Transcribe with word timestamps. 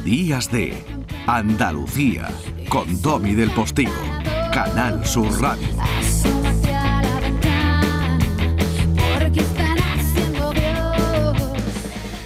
Días 0.00 0.50
de 0.50 0.74
Andalucía 1.28 2.28
con 2.68 3.00
Domi 3.00 3.34
del 3.36 3.52
Postigo, 3.52 3.92
Canal 4.52 5.06
Sur 5.06 5.30
Radio. 5.40 5.68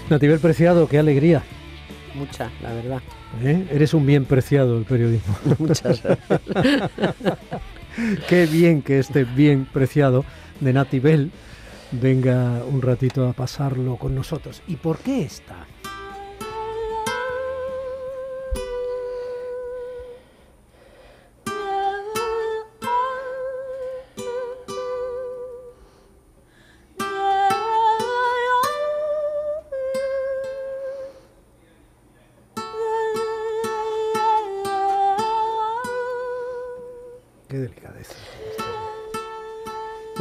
Nativel 0.09 0.39
Preciado, 0.39 0.89
qué 0.89 0.99
alegría. 0.99 1.43
Mucha, 2.15 2.51
la 2.63 2.73
verdad. 2.73 3.03
¿Eh? 3.43 3.67
Eres 3.71 3.93
un 3.93 4.07
bien 4.07 4.25
preciado 4.25 4.79
el 4.79 4.85
periodismo. 4.85 5.37
Muchas 5.59 6.03
gracias. 6.03 6.41
qué 8.27 8.47
bien 8.47 8.81
que 8.81 9.01
este 9.01 9.25
bien 9.25 9.67
preciado 9.71 10.25
de 10.61 10.73
Natibel 10.73 11.31
venga 11.93 12.65
un 12.65 12.81
ratito 12.81 13.29
a 13.29 13.35
pasarlo 13.35 13.97
con 13.97 14.15
nosotros. 14.15 14.63
¿Y 14.67 14.77
por 14.77 14.99
qué 14.99 15.25
está? 15.25 15.67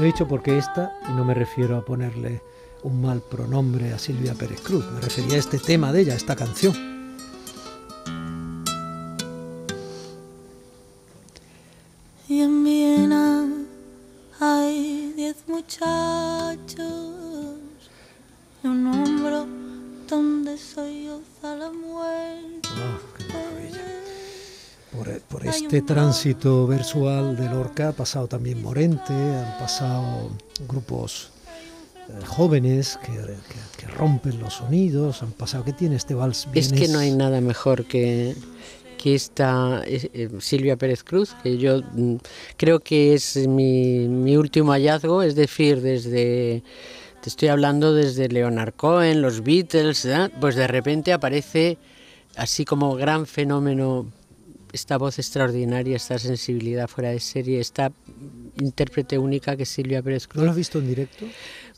He 0.05 0.11
dicho 0.11 0.27
porque 0.27 0.57
esta, 0.57 0.99
y 1.09 1.13
no 1.13 1.25
me 1.25 1.33
refiero 1.33 1.77
a 1.77 1.83
ponerle 1.83 2.41
un 2.83 3.01
mal 3.01 3.21
pronombre 3.21 3.91
a 3.91 3.97
Silvia 3.97 4.35
Pérez 4.35 4.61
Cruz, 4.61 4.85
me 4.91 5.01
refería 5.01 5.35
a 5.35 5.39
este 5.39 5.57
tema 5.57 5.91
de 5.91 6.01
ella, 6.01 6.13
a 6.13 6.15
esta 6.15 6.35
canción. 6.35 6.73
Y 12.29 12.41
en 12.41 12.63
Viena 12.63 13.47
hay 14.39 15.13
diez 15.15 15.37
muchachos 15.47 16.85
y 18.63 18.67
un 18.67 18.87
hombro 18.87 19.47
donde 20.07 20.55
solloza 20.57 21.55
la 21.55 21.71
muerte. 21.71 22.69
Ah. 22.75 23.14
Por, 25.29 25.45
este 25.45 25.81
tránsito 25.81 26.67
versual 26.67 27.35
de 27.37 27.49
Lorca 27.49 27.89
ha 27.89 27.91
pasado 27.93 28.27
también 28.27 28.61
Morente, 28.61 29.13
han 29.13 29.57
pasado 29.59 30.31
grupos 30.67 31.29
eh, 32.09 32.25
jóvenes 32.25 32.97
que, 33.05 33.11
que- 33.13 33.85
que 33.85 33.87
rompen 33.87 34.39
los 34.39 34.55
sonidos, 34.55 35.21
han 35.23 35.31
pasado... 35.31 35.63
¿Qué 35.63 35.73
tiene 35.73 35.95
este 35.95 36.13
vals? 36.13 36.47
Es 36.53 36.71
que 36.71 36.87
no 36.87 36.99
hay 36.99 37.11
nada 37.11 37.41
mejor 37.41 37.85
que, 37.85 38.35
que 38.97 39.15
esta 39.15 39.81
eh, 39.85 40.09
eh, 40.13 40.29
Silvia 40.39 40.77
Pérez 40.77 41.03
Cruz, 41.03 41.35
que 41.43 41.57
yo 41.57 41.81
mm, 41.93 42.15
creo 42.57 42.79
que 42.79 43.13
es 43.13 43.35
mi, 43.47 44.07
mi 44.07 44.37
último 44.37 44.71
hallazgo, 44.71 45.21
es 45.23 45.35
decir, 45.35 45.81
desde, 45.81 46.63
te 47.21 47.29
estoy 47.29 47.49
hablando 47.49 47.93
desde 47.93 48.27
Leonard 48.29 48.73
Cohen, 48.75 49.21
los 49.21 49.43
Beatles, 49.43 50.05
¿eh? 50.05 50.29
pues 50.39 50.55
de 50.55 50.67
repente 50.67 51.11
aparece 51.13 51.77
así 52.35 52.65
como 52.65 52.95
gran 52.95 53.25
fenómeno 53.25 54.05
esta 54.75 54.97
voz 54.97 55.17
extraordinaria, 55.19 55.95
esta 55.95 56.19
sensibilidad 56.19 56.87
fuera 56.87 57.09
de 57.09 57.19
serie, 57.19 57.59
esta 57.59 57.91
intérprete 58.61 59.17
única 59.17 59.55
que 59.57 59.63
es 59.63 59.69
Silvia 59.69 60.01
Pérez 60.01 60.23
¿No 60.27 60.29
Cruz. 60.29 60.43
lo 60.45 60.51
has 60.51 60.57
visto 60.57 60.79
en 60.79 60.87
directo? 60.87 61.25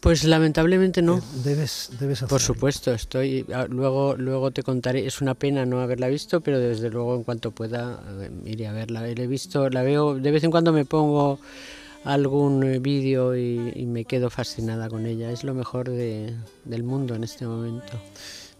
Pues 0.02 0.23
lamentablemente 0.26 1.02
no. 1.02 1.18
Eh, 1.18 1.22
Debes, 1.44 1.90
debes 2.00 2.20
Por 2.20 2.25
hacerlo. 2.25 2.40
supuesto, 2.40 2.94
estoy. 2.94 3.45
ah, 3.53 3.66
Luego, 3.70 4.16
luego 4.16 4.52
te 4.52 4.62
contaré. 4.62 5.08
Es 5.08 5.22
una 5.22 5.34
pena 5.34 5.66
no 5.66 5.81
haberla 5.81 6.08
visto, 6.08 6.42
pero 6.42 6.59
desde 6.59 6.90
luego 6.92 7.16
en 7.16 7.23
cuanto 7.23 7.52
pueda 7.52 8.00
eh, 8.22 8.30
iré 8.45 8.68
a 8.68 8.73
verla. 8.73 9.02
La 9.02 9.08
he 9.09 9.28
visto, 9.28 9.70
la 9.70 9.81
veo. 9.81 10.14
De 10.16 10.30
vez 10.31 10.44
en 10.44 10.52
cuando 10.52 10.72
me 10.72 10.86
pongo 10.86 11.40
algún 12.03 12.64
eh, 12.64 12.80
vídeo 12.80 13.36
y, 13.36 13.72
y 13.75 13.86
me 13.88 14.06
quedo 14.06 14.30
fascinada 14.30 14.88
con 14.88 15.06
ella. 15.07 15.31
Es 15.31 15.44
lo 15.44 15.53
mejor 15.56 15.90
de- 15.90 16.36
del 16.63 16.84
mundo 16.84 17.16
en 17.16 17.24
este 17.24 17.47
momento. 17.47 17.94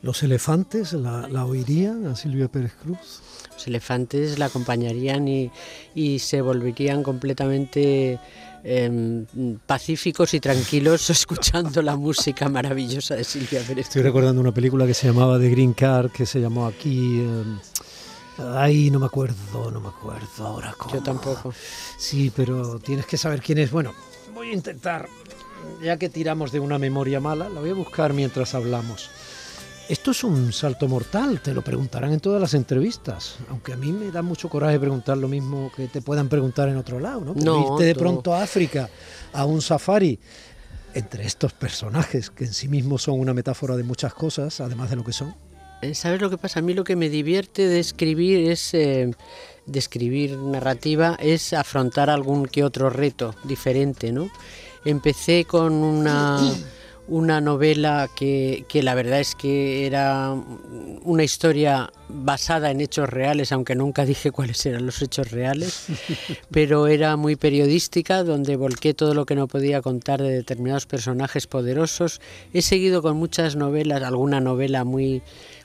¿Los 0.02 0.22
elefantes 0.24 0.94
la, 0.94 1.28
la 1.28 1.46
oirían 1.46 2.06
a 2.08 2.16
Silvia 2.16 2.47
Pérez 2.47 2.74
Cruz? 2.81 3.22
Los 3.57 3.66
elefantes 3.66 4.38
la 4.38 4.45
acompañarían 4.45 5.28
y, 5.28 5.50
y 5.95 6.19
se 6.19 6.41
volverían 6.41 7.01
completamente 7.01 8.19
em, 8.63 9.25
pacíficos 9.66 10.35
y 10.35 10.40
tranquilos 10.40 11.09
escuchando 11.09 11.81
la 11.81 11.96
música 11.96 12.50
maravillosa 12.50 13.16
de 13.16 13.23
Silvia 13.23 13.62
Pérez. 13.67 13.88
Estoy 13.88 14.03
recordando 14.03 14.40
una 14.40 14.51
película 14.53 14.85
que 14.85 14.94
se 14.94 15.07
llamaba 15.07 15.40
The 15.40 15.50
Green 15.50 15.73
Card, 15.73 16.12
que 16.12 16.28
se 16.28 16.40
llamó 16.40 16.67
aquí... 16.67 17.22
eh, 17.22 17.44
ay, 18.56 18.91
no 18.91 19.00
me 19.00 19.07
acuerdo, 19.07 19.72
no 19.72 19.81
me 19.81 19.88
acuerdo 19.88 20.46
ahora 20.46 20.75
cómo. 20.78 20.94
Yo 20.94 21.01
tampoco. 21.01 21.51
Sí, 21.97 22.31
pero 22.35 22.78
tienes 22.78 23.07
que 23.07 23.17
saber 23.17 23.41
quién 23.41 23.57
es. 23.57 23.72
Bueno, 23.72 23.91
voy 24.35 24.50
a 24.51 24.53
intentar, 24.53 25.09
ya 25.81 25.97
que 25.97 26.09
tiramos 26.09 26.51
de 26.51 26.59
una 26.59 26.78
memoria 26.78 27.19
mala, 27.19 27.50
la 27.50 27.59
voy 27.59 27.72
a 27.72 27.73
buscar 27.73 28.13
mientras 28.13 28.53
hablamos. 28.53 29.09
Esto 29.90 30.12
es 30.12 30.24
un 30.25 30.52
salto 30.52 30.88
mortal, 30.90 31.40
te 31.40 31.53
lo 31.53 31.62
preguntarán 31.62 32.12
en 32.12 32.20
todas 32.20 32.42
las 32.42 32.53
entrevistas, 32.53 33.38
aunque 33.50 33.72
a 33.72 33.78
mí 33.78 33.94
me 33.94 34.12
da 34.12 34.22
mucho 34.22 34.50
coraje 34.50 34.78
preguntar 34.80 35.18
lo 35.18 35.30
mismo 35.30 35.72
que 35.74 35.88
te 35.88 36.02
puedan 36.02 36.28
preguntar 36.28 36.68
en 36.68 36.75
otro 36.75 37.00
lado, 37.00 37.22
¿no? 37.22 37.74
Irte 37.74 37.86
de 37.86 37.96
pronto 37.96 38.34
a 38.34 38.44
África, 38.44 38.90
a 39.31 39.46
un 39.46 39.62
safari, 39.62 40.20
entre 40.94 41.26
estos 41.26 41.53
personajes 41.53 42.30
que 42.30 42.44
en 42.46 42.53
sí 42.53 42.68
mismos 42.68 43.03
son 43.03 43.20
una 43.20 43.34
metáfora 43.34 43.78
de 43.78 43.84
muchas 43.84 44.14
cosas, 44.14 44.59
además 44.59 44.90
de 44.90 44.97
lo 44.97 45.06
que 45.06 45.14
son. 45.14 45.34
Eh, 45.81 45.94
¿Sabes 45.94 46.22
lo 46.22 46.30
que 46.30 46.38
pasa? 46.38 46.59
A 46.59 46.64
mí 46.64 46.74
lo 46.74 46.84
que 46.84 46.96
me 46.96 47.08
divierte 47.08 47.68
de 47.68 47.80
escribir 47.80 48.50
es, 48.50 48.74
eh, 48.74 49.12
de 49.66 49.80
escribir 49.80 50.38
narrativa, 50.38 51.16
es 51.20 51.53
afrontar 51.53 52.09
algún 52.09 52.46
que 52.47 52.64
otro 52.64 52.90
reto 52.90 53.36
diferente, 53.44 54.12
¿no? 54.12 54.30
Empecé 54.84 55.46
con 55.46 55.74
una, 55.74 56.42
una 57.07 57.40
novela 57.40 58.09
que, 58.16 58.66
que 58.68 58.84
la 58.84 58.94
verdad 58.94 59.19
es 59.19 59.34
que 59.35 59.85
era 59.85 60.34
una 61.03 61.23
historia 61.23 61.91
basada 62.09 62.69
en 62.72 62.81
hechos 62.81 63.09
reales, 63.09 63.51
aunque 63.51 63.75
nunca 63.75 64.06
dije 64.06 64.31
cuáles 64.31 64.66
eran 64.66 64.85
los 64.85 65.01
hechos 65.01 65.31
reales, 65.31 65.88
pero 66.51 66.88
era 66.88 67.16
muy 67.16 67.35
periodística, 67.35 68.23
donde 68.23 68.56
volqué 68.57 68.94
todo 68.94 69.13
lo 69.13 69.25
que 69.25 69.35
no 69.35 69.47
podía 69.47 69.81
contar 69.81 70.22
de 70.22 70.29
determinados 70.29 70.85
personajes 70.85 71.47
poderosos. 71.47 72.19
He 72.53 72.62
seguido 72.62 73.01
con 73.01 73.17
muchas 73.17 73.56
novelas, 73.56 74.03
alguna 74.03 74.41
novela 74.41 74.84
muy, 74.84 75.22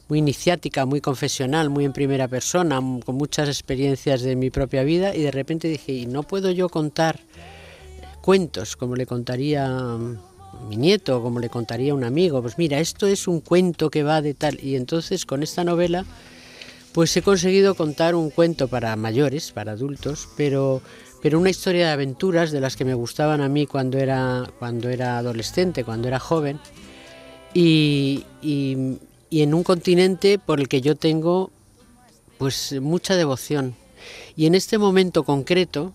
muy 0.09 0.21
iniciática, 0.21 0.87
muy 0.87 1.01
confesional, 1.01 1.71
muy 1.71 1.85
en 1.85 1.93
primera 1.93 2.29
persona, 2.29 2.81
con 3.05 3.17
muchas 3.17 3.49
experiencias 3.49 4.23
de 4.23 4.37
mi 4.37 4.51
propia 4.51 4.85
vida, 4.85 5.15
y 5.15 5.23
de 5.23 5.31
repente 5.33 5.69
dije, 5.69 5.93
¿y 5.93 6.07
no 6.07 6.23
puedo 6.23 6.51
yo 6.53 6.69
contar 6.69 7.19
cuentos 8.21 8.77
como 8.77 8.95
le 8.95 9.05
contaría 9.05 9.99
mi 10.69 10.77
nieto, 10.77 11.23
como 11.23 11.41
le 11.41 11.49
contaría 11.49 11.95
un 11.95 12.05
amigo? 12.05 12.41
Pues 12.43 12.59
mira, 12.59 12.79
esto 12.79 13.07
es 13.07 13.27
un 13.29 13.41
cuento 13.41 13.91
que 13.91 14.03
va 14.03 14.23
de 14.23 14.35
tal, 14.35 14.59
y 14.63 14.77
entonces 14.77 15.27
con 15.27 15.43
esta 15.43 15.65
novela 15.65 16.05
pues 16.93 17.17
he 17.17 17.23
conseguido 17.23 17.75
contar 17.75 18.15
un 18.15 18.29
cuento 18.31 18.69
para 18.69 18.95
mayores, 18.97 19.51
para 19.53 19.73
adultos, 19.73 20.29
pero, 20.37 20.83
pero 21.23 21.39
una 21.39 21.49
historia 21.49 21.87
de 21.87 21.93
aventuras 21.93 22.51
de 22.53 22.61
las 22.61 22.77
que 22.77 22.85
me 22.85 22.93
gustaban 22.93 23.41
a 23.41 23.49
mí 23.49 23.67
cuando 23.67 23.97
era, 23.99 24.45
cuando 24.59 24.91
era 24.91 25.17
adolescente, 25.19 25.85
cuando 25.85 26.09
era 26.09 26.19
joven, 26.19 26.61
y, 27.55 28.25
y- 28.43 28.99
y 29.31 29.41
en 29.41 29.55
un 29.55 29.63
continente 29.63 30.39
por 30.39 30.61
el 30.61 30.69
que 30.69 30.83
yo 30.83 30.95
tengo 30.95 31.51
pues 32.37 32.75
mucha 32.83 33.17
devoción. 33.17 33.75
Y 34.37 34.45
en 34.45 34.55
este 34.55 34.77
momento 34.77 35.25
concreto, 35.25 35.93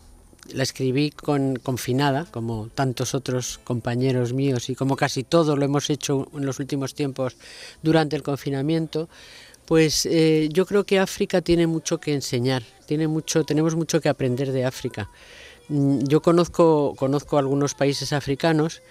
la 0.54 0.64
escribí 0.64 1.12
con, 1.12 1.58
confinada, 1.58 2.26
como 2.32 2.70
tantos 2.74 3.14
otros 3.14 3.60
compañeros 3.64 4.34
míos 4.34 4.70
y 4.70 4.76
como 4.76 4.96
casi 4.96 5.24
todo 5.24 5.56
lo 5.56 5.66
hemos 5.66 5.90
hecho 5.90 6.30
en 6.34 6.46
los 6.46 6.60
últimos 6.60 6.94
tiempos 6.94 7.36
durante 7.82 8.16
el 8.16 8.24
confinamiento, 8.24 9.10
pues 9.66 10.06
eh, 10.06 10.48
yo 10.52 10.66
creo 10.66 10.86
que 10.86 11.00
África 11.00 11.42
tiene 11.42 11.68
mucho 11.68 12.00
que 12.00 12.14
enseñar, 12.14 12.64
tiene 12.86 13.08
mucho, 13.08 13.44
tenemos 13.44 13.76
mucho 13.76 14.00
que 14.00 14.10
aprender 14.10 14.52
de 14.52 14.66
África. 14.66 15.10
Mm, 15.70 16.00
Yo 16.08 16.22
conozco, 16.22 16.94
conozco 16.98 17.38
algunos 17.38 17.74
países 17.76 18.14
africanos 18.14 18.82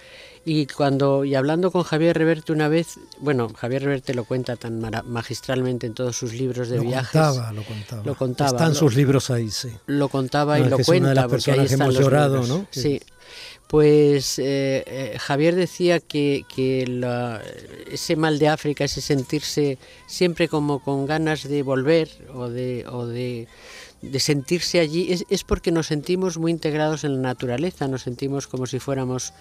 y 0.45 0.65
cuando 0.67 1.25
y 1.25 1.35
hablando 1.35 1.71
con 1.71 1.83
Javier 1.83 2.17
Reverte 2.17 2.53
una 2.53 2.67
vez, 2.69 2.99
bueno, 3.19 3.49
Javier 3.53 3.83
Reverte 3.83 4.13
lo 4.13 4.23
cuenta 4.23 4.55
tan 4.55 4.79
magistralmente 5.07 5.87
en 5.87 5.93
todos 5.93 6.15
sus 6.15 6.33
libros 6.33 6.69
de 6.69 6.77
lo 6.77 6.83
viajes. 6.83 7.11
contaba, 7.11 7.51
lo 7.51 7.63
contaba. 7.63 8.03
Lo 8.05 8.15
contaba, 8.15 8.49
Están 8.51 8.69
lo- 8.69 8.75
sus 8.75 8.95
libros 8.95 9.29
ahí, 9.29 9.49
sí. 9.51 9.69
lo 9.87 10.07
contaba 10.09 10.57
No, 10.59 10.65
y 10.65 10.69
lo 10.69 10.77
cuenta 10.79 11.13
las 11.13 11.27
porque 11.27 11.51
ahí 11.51 11.65
están 11.65 11.81
hemos 11.81 11.93
los 11.95 12.03
llorado, 12.03 12.41
libros. 12.41 12.49
¿no? 12.59 12.67
Sí. 12.71 13.01
Pues 13.67 14.39
eh, 14.39 14.83
eh, 14.87 15.17
Javier 15.19 15.53
decía 15.53 15.99
que, 15.99 16.45
que 16.53 16.87
la- 16.87 17.41
ese 17.91 18.15
mal 18.15 18.39
de 18.39 18.47
África, 18.47 18.85
ese 18.85 19.01
sentirse 19.01 19.77
siempre 20.07 20.47
como 20.47 20.79
con 20.79 21.05
ganas 21.05 21.43
de 21.47 21.63
volver 21.63 22.07
o 22.33 22.47
de, 22.47 22.85
o 22.87 23.05
de, 23.05 23.47
de 24.01 24.19
sentirse 24.21 24.79
allí, 24.79 25.11
es, 25.11 25.25
es 25.29 25.43
porque 25.43 25.71
nos 25.71 25.87
sentimos 25.87 26.37
muy 26.37 26.51
integrados 26.51 27.03
en 27.03 27.15
la 27.15 27.21
naturaleza, 27.29 27.89
nos 27.89 28.03
sentimos 28.03 28.47
como 28.47 28.67
si 28.67 28.79
fuéramos 28.79 29.33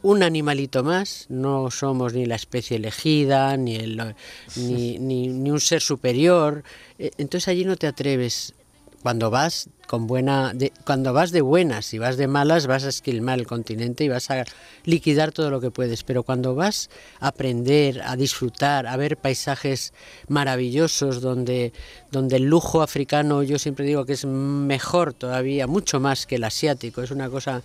un 0.00 0.22
animalito 0.22 0.82
más, 0.82 1.26
no 1.28 1.70
somos 1.70 2.14
ni 2.14 2.24
la 2.26 2.34
especie 2.36 2.78
elegida, 2.78 3.56
ni, 3.58 3.76
el, 3.76 4.14
ni, 4.56 4.98
ni, 4.98 5.28
ni 5.28 5.50
un 5.50 5.60
ser 5.60 5.80
superior. 5.82 6.64
Eh, 6.98 7.10
Entonces 7.18 7.48
allí 7.48 7.64
no 7.66 7.76
te 7.76 7.86
atreves. 7.86 8.54
Cuando 9.02 9.30
vas 9.30 9.68
con 9.88 10.06
buena, 10.06 10.52
de, 10.54 10.72
cuando 10.86 11.12
vas 11.12 11.32
de 11.32 11.40
buenas 11.40 11.92
y 11.92 11.98
vas 11.98 12.16
de 12.16 12.28
malas, 12.28 12.66
vas 12.66 12.84
a 12.84 12.88
esquilmar 12.88 13.38
el 13.38 13.46
continente 13.46 14.04
y 14.04 14.08
vas 14.08 14.30
a 14.30 14.44
liquidar 14.84 15.32
todo 15.32 15.50
lo 15.50 15.60
que 15.60 15.70
puedes. 15.70 16.04
Pero 16.04 16.22
cuando 16.22 16.54
vas 16.54 16.88
a 17.20 17.28
aprender, 17.28 18.00
a 18.02 18.16
disfrutar, 18.16 18.86
a 18.86 18.96
ver 18.96 19.16
paisajes 19.16 19.92
maravillosos 20.28 21.20
donde, 21.20 21.72
donde 22.10 22.36
el 22.36 22.44
lujo 22.44 22.80
africano, 22.80 23.42
yo 23.42 23.58
siempre 23.58 23.84
digo 23.84 24.06
que 24.06 24.12
es 24.12 24.24
mejor 24.24 25.14
todavía, 25.14 25.66
mucho 25.66 26.00
más 26.00 26.26
que 26.26 26.36
el 26.36 26.44
asiático. 26.44 27.02
Es 27.02 27.10
una 27.10 27.28
cosa 27.28 27.62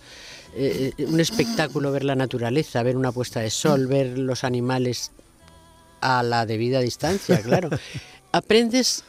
eh, 0.54 0.92
un 0.98 1.20
espectáculo 1.20 1.92
ver 1.92 2.04
la 2.04 2.16
naturaleza, 2.16 2.82
ver 2.82 2.96
una 2.96 3.12
puesta 3.12 3.40
de 3.40 3.50
sol, 3.50 3.86
ver 3.86 4.18
los 4.18 4.44
animales 4.44 5.12
a 6.00 6.22
la 6.22 6.46
debida 6.46 6.80
distancia, 6.80 7.40
claro. 7.42 7.70
Aprendes 8.32 9.04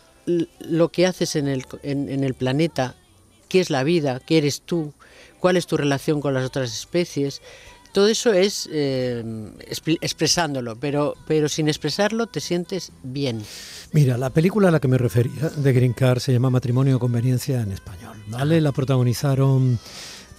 lo 0.59 0.89
que 0.89 1.05
haces 1.05 1.35
en 1.35 1.47
el, 1.47 1.65
en, 1.83 2.09
en 2.09 2.23
el 2.23 2.33
planeta, 2.33 2.95
qué 3.47 3.59
es 3.59 3.69
la 3.69 3.83
vida, 3.83 4.21
qué 4.25 4.37
eres 4.37 4.61
tú, 4.61 4.93
cuál 5.39 5.57
es 5.57 5.67
tu 5.67 5.77
relación 5.77 6.21
con 6.21 6.33
las 6.33 6.45
otras 6.45 6.73
especies. 6.73 7.41
Todo 7.91 8.07
eso 8.07 8.33
es 8.33 8.69
eh, 8.71 9.23
expresándolo, 10.01 10.75
pero, 10.75 11.15
pero 11.27 11.49
sin 11.49 11.67
expresarlo 11.67 12.27
te 12.27 12.39
sientes 12.39 12.91
bien. 13.01 13.41
Mira, 13.93 14.15
la 14.17 14.29
película 14.29 14.67
a 14.67 14.71
la 14.71 14.79
que 14.79 14.87
me 14.87 14.99
refería 14.99 15.49
de 15.49 15.73
Green 15.73 15.95
se 16.19 16.31
llama 16.31 16.51
Matrimonio 16.51 16.93
de 16.93 16.99
Conveniencia 16.99 17.61
en 17.61 17.71
español. 17.71 18.23
¿vale? 18.27 18.61
La 18.61 18.71
protagonizaron 18.71 19.79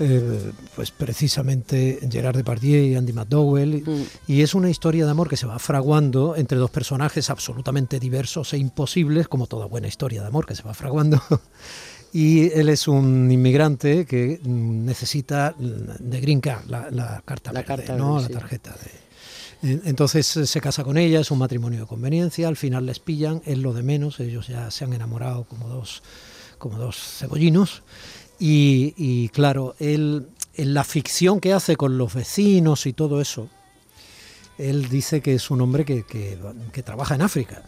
eh, 0.02 0.52
pues 0.74 0.90
precisamente 0.90 1.98
Gerard 2.10 2.36
Depardieu 2.36 2.82
y 2.82 2.94
Andy 2.94 3.12
McDowell 3.12 3.82
mm. 3.86 4.04
y 4.28 4.40
es 4.40 4.54
una 4.54 4.70
historia 4.70 5.04
de 5.04 5.10
amor 5.10 5.28
que 5.28 5.36
se 5.36 5.46
va 5.46 5.58
fraguando 5.58 6.36
entre 6.36 6.56
dos 6.56 6.70
personajes 6.70 7.28
absolutamente 7.28 8.00
diversos 8.00 8.54
e 8.54 8.56
imposibles 8.56 9.28
como 9.28 9.46
toda 9.46 9.66
buena 9.66 9.88
historia 9.88 10.22
de 10.22 10.28
amor 10.28 10.46
que 10.46 10.54
se 10.54 10.62
va 10.62 10.72
fraguando 10.72 11.22
y 12.14 12.50
él 12.52 12.70
es 12.70 12.88
un 12.88 13.30
inmigrante 13.30 14.06
que 14.06 14.40
necesita 14.42 15.54
de 15.58 16.20
Green 16.20 16.40
Card, 16.40 16.64
la, 16.68 16.90
la 16.90 17.22
carta 17.24 17.52
La 17.52 17.60
verde, 17.60 17.84
carta 17.84 17.96
¿no? 17.96 18.14
verde, 18.14 18.32
la 18.32 18.40
tarjeta 18.40 18.70
de... 18.70 19.10
Entonces 19.84 20.26
se 20.26 20.60
casa 20.62 20.82
con 20.82 20.96
ella, 20.96 21.20
es 21.20 21.30
un 21.30 21.38
matrimonio 21.38 21.80
de 21.80 21.86
conveniencia, 21.86 22.48
al 22.48 22.56
final 22.56 22.86
les 22.86 22.98
pillan, 23.00 23.42
es 23.44 23.58
lo 23.58 23.74
de 23.74 23.82
menos, 23.82 24.18
ellos 24.18 24.48
ya 24.48 24.70
se 24.70 24.84
han 24.84 24.94
enamorado 24.94 25.44
como 25.44 25.68
dos, 25.68 26.02
como 26.56 26.78
dos 26.78 26.96
cebollinos. 26.96 27.82
Y, 28.42 29.28
claro, 29.28 29.74
él, 29.78 30.28
en 30.54 30.72
la 30.72 30.82
ficción 30.82 31.40
que 31.40 31.52
hace 31.52 31.76
con 31.76 31.98
los 31.98 32.14
vecinos 32.14 32.86
y 32.86 32.94
todo 32.94 33.20
eso, 33.20 33.50
él 34.56 34.88
dice 34.88 35.20
que 35.20 35.34
es 35.34 35.50
un 35.50 35.60
hombre 35.60 35.84
que, 35.84 36.82
trabaja 36.82 37.14
en 37.14 37.22
África, 37.22 37.62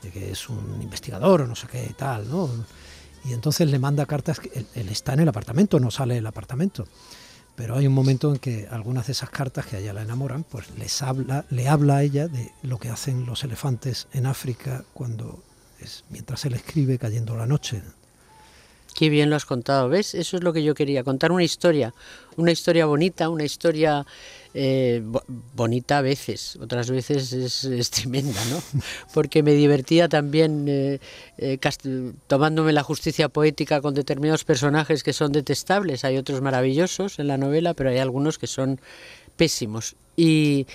que 0.00 0.30
es 0.30 0.48
un 0.48 0.80
investigador 0.80 1.42
o 1.42 1.46
no 1.46 1.54
sé 1.54 1.66
qué 1.66 1.94
tal, 1.96 2.30
¿no? 2.30 2.48
Y 3.26 3.34
entonces 3.34 3.70
le 3.70 3.78
manda 3.78 4.06
cartas, 4.06 4.40
él, 4.54 4.88
está 4.88 5.12
en 5.12 5.20
el 5.20 5.28
apartamento, 5.28 5.78
no 5.78 5.90
sale 5.90 6.14
del 6.14 6.26
apartamento. 6.26 6.88
Pero 7.54 7.76
hay 7.76 7.86
un 7.86 7.92
momento 7.92 8.32
en 8.32 8.38
que 8.38 8.66
algunas 8.70 9.06
de 9.06 9.12
esas 9.12 9.28
cartas 9.28 9.66
que 9.66 9.76
a 9.76 9.80
ella 9.80 9.92
la 9.92 10.00
enamoran, 10.00 10.44
pues 10.44 10.70
les 10.78 11.02
habla, 11.02 11.44
le 11.50 11.68
habla 11.68 11.96
a 11.96 12.02
ella 12.02 12.26
de 12.26 12.52
lo 12.62 12.78
que 12.78 12.88
hacen 12.88 13.26
los 13.26 13.44
elefantes 13.44 14.08
en 14.14 14.24
África 14.24 14.82
cuando 14.94 15.42
mientras 16.08 16.46
él 16.46 16.54
escribe 16.54 16.98
cayendo 16.98 17.36
la 17.36 17.46
noche. 17.46 17.82
Qué 18.94 19.08
bien 19.08 19.30
lo 19.30 19.36
has 19.36 19.46
contado, 19.46 19.88
¿ves? 19.88 20.14
Eso 20.14 20.36
es 20.36 20.42
lo 20.42 20.52
que 20.52 20.62
yo 20.62 20.74
quería, 20.74 21.04
contar 21.04 21.32
una 21.32 21.44
historia, 21.44 21.94
una 22.36 22.50
historia 22.50 22.86
bonita, 22.86 23.28
una 23.30 23.44
historia 23.44 24.04
eh, 24.52 25.00
bo- 25.04 25.22
bonita 25.54 25.98
a 25.98 26.02
veces, 26.02 26.58
otras 26.60 26.90
veces 26.90 27.32
es, 27.32 27.64
es 27.64 27.90
tremenda, 27.90 28.44
¿no? 28.50 28.60
Porque 29.14 29.42
me 29.42 29.52
divertía 29.52 30.08
también 30.08 30.66
eh, 30.68 30.98
eh, 31.38 31.58
tomándome 32.26 32.72
la 32.72 32.82
justicia 32.82 33.28
poética 33.28 33.80
con 33.80 33.94
determinados 33.94 34.44
personajes 34.44 35.02
que 35.02 35.12
son 35.12 35.32
detestables, 35.32 36.04
hay 36.04 36.18
otros 36.18 36.40
maravillosos 36.42 37.18
en 37.18 37.28
la 37.28 37.38
novela, 37.38 37.74
pero 37.74 37.90
hay 37.90 37.98
algunos 37.98 38.38
que 38.38 38.48
son 38.48 38.80
pésimos. 39.36 39.96
Y, 40.16 40.66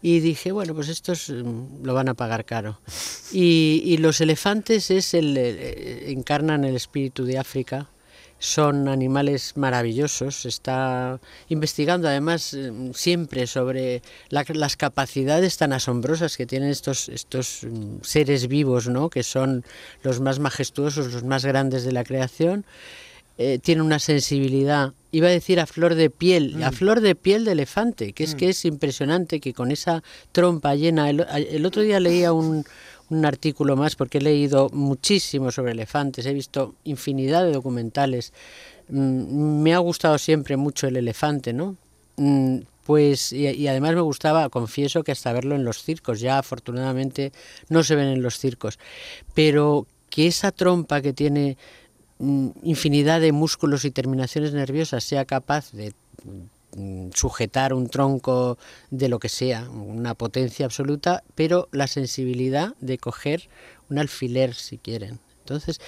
y 0.00 0.20
dije, 0.20 0.52
bueno, 0.52 0.74
pues 0.74 0.88
estos 0.88 1.28
mm, 1.30 1.84
lo 1.84 1.94
van 1.94 2.08
a 2.08 2.14
pagar 2.14 2.44
caro. 2.44 2.80
Y, 3.32 3.82
y 3.84 3.96
los 3.98 4.20
elefantes 4.20 4.90
es 4.90 5.14
el, 5.14 5.36
eh, 5.36 6.10
encarnan 6.12 6.64
el 6.64 6.76
espíritu 6.76 7.24
de 7.24 7.38
África. 7.38 7.88
Son 8.40 8.86
animales 8.86 9.56
maravillosos. 9.56 10.46
Está 10.46 11.18
investigando 11.48 12.06
además 12.06 12.54
eh, 12.54 12.70
siempre 12.94 13.48
sobre 13.48 14.00
la- 14.28 14.44
las 14.54 14.76
capacidades 14.76 15.56
tan 15.56 15.72
asombrosas 15.72 16.36
que 16.36 16.46
tienen 16.46 16.70
estos, 16.70 17.08
estos 17.08 17.64
mm, 17.64 17.96
seres 18.02 18.46
vivos, 18.46 18.88
¿no? 18.88 19.10
que 19.10 19.24
son 19.24 19.64
los 20.04 20.20
más 20.20 20.38
majestuosos, 20.38 21.12
los 21.12 21.24
más 21.24 21.44
grandes 21.44 21.82
de 21.84 21.90
la 21.90 22.04
creación 22.04 22.64
eh, 23.38 23.58
tiene 23.62 23.82
una 23.82 23.98
sensibilidad, 23.98 24.92
iba 25.12 25.28
a 25.28 25.30
decir 25.30 25.60
a 25.60 25.66
flor 25.66 25.94
de 25.94 26.10
piel, 26.10 26.62
a 26.62 26.72
flor 26.72 27.00
de 27.00 27.14
piel 27.14 27.44
de 27.44 27.52
elefante, 27.52 28.12
que 28.12 28.24
es 28.24 28.34
que 28.34 28.48
es 28.50 28.64
impresionante 28.64 29.40
que 29.40 29.54
con 29.54 29.70
esa 29.70 30.02
trompa 30.32 30.74
llena. 30.74 31.08
El, 31.08 31.24
el 31.30 31.64
otro 31.64 31.82
día 31.82 31.98
leía 32.00 32.32
un, 32.32 32.64
un 33.10 33.24
artículo 33.24 33.76
más 33.76 33.96
porque 33.96 34.18
he 34.18 34.20
leído 34.20 34.68
muchísimo 34.72 35.50
sobre 35.50 35.72
elefantes, 35.72 36.26
he 36.26 36.34
visto 36.34 36.74
infinidad 36.84 37.44
de 37.44 37.52
documentales. 37.52 38.32
Mm, 38.88 39.62
me 39.62 39.72
ha 39.74 39.78
gustado 39.78 40.18
siempre 40.18 40.56
mucho 40.56 40.86
el 40.88 40.96
elefante, 40.96 41.52
¿no? 41.52 41.76
Mm, 42.16 42.58
Pues, 42.84 43.32
y, 43.32 43.46
y 43.46 43.68
además 43.68 43.94
me 43.94 44.00
gustaba, 44.00 44.48
confieso 44.48 45.04
que 45.04 45.12
hasta 45.12 45.32
verlo 45.32 45.54
en 45.54 45.62
los 45.62 45.82
circos, 45.82 46.20
ya 46.20 46.38
afortunadamente 46.38 47.32
no 47.68 47.82
se 47.84 47.94
ven 47.94 48.08
en 48.08 48.22
los 48.22 48.38
circos, 48.38 48.78
pero 49.34 49.86
que 50.10 50.26
esa 50.26 50.52
trompa 50.52 51.02
que 51.02 51.12
tiene 51.12 51.56
mm, 51.56 51.77
infinidad 52.18 53.20
de 53.20 53.32
músculos 53.32 53.84
y 53.84 53.90
terminaciones 53.90 54.52
nerviosas 54.52 55.04
sea 55.04 55.24
capaz 55.24 55.72
de 55.72 55.94
mm, 56.76 57.10
sujetar 57.14 57.72
un 57.72 57.88
tronco 57.88 58.58
de 58.90 59.08
lo 59.08 59.18
que 59.18 59.28
sea, 59.28 59.68
una 59.70 60.14
potencia 60.14 60.66
absoluta, 60.66 61.22
pero 61.34 61.68
la 61.72 61.86
sensibilidad 61.86 62.74
de 62.80 62.98
coger 62.98 63.48
un 63.88 63.98
alfiler 63.98 64.54
si 64.54 64.78
quieren. 64.78 65.20
Entonces, 65.40 65.80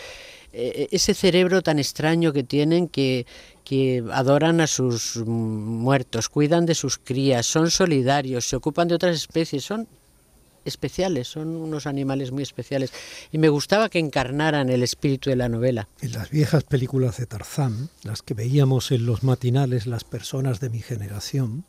eh, 0.53 0.88
ese 0.91 1.15
cerebro 1.15 1.62
tan 1.62 1.79
extraño 1.79 2.32
que 2.32 2.43
tienen 2.43 2.88
que, 2.88 3.27
que 3.62 4.03
adoran 4.12 4.61
a 4.61 4.67
sus 4.67 5.17
mm, 5.17 5.31
muertos, 5.31 6.29
cuidan 6.29 6.67
de 6.67 6.75
sus 6.75 6.99
crías, 6.99 7.47
son 7.47 7.71
solidarios, 7.71 8.49
se 8.49 8.56
ocupan 8.56 8.88
de 8.88 8.94
otras 8.94 9.17
especies, 9.17 9.65
son 9.65 9.87
especiales, 10.64 11.28
son 11.28 11.48
unos 11.48 11.86
animales 11.86 12.32
muy 12.32 12.42
especiales. 12.42 12.92
Y 13.32 13.38
me 13.38 13.48
gustaba 13.48 13.88
que 13.88 13.98
encarnaran 13.98 14.68
el 14.68 14.82
espíritu 14.82 15.30
de 15.30 15.36
la 15.36 15.48
novela. 15.48 15.88
En 16.00 16.12
las 16.12 16.31
viejas 16.31 16.64
películas 16.64 17.19
de 17.19 17.26
Tarzán, 17.26 17.90
las 18.02 18.22
que 18.22 18.34
veíamos 18.34 18.90
en 18.93 19.06
los 19.06 19.22
matinales 19.22 19.86
las 19.86 20.05
personas 20.05 20.60
de 20.60 20.70
mi 20.70 20.81
generación, 20.81 21.64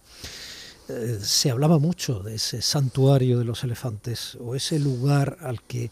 eh, 0.89 1.19
se 1.21 1.51
hablaba 1.51 1.79
mucho 1.79 2.19
de 2.19 2.36
ese 2.36 2.62
santuario 2.62 3.39
de 3.39 3.45
los 3.45 3.63
elefantes 3.63 4.36
o 4.41 4.55
ese 4.55 4.79
lugar 4.79 5.38
al 5.41 5.62
que 5.62 5.91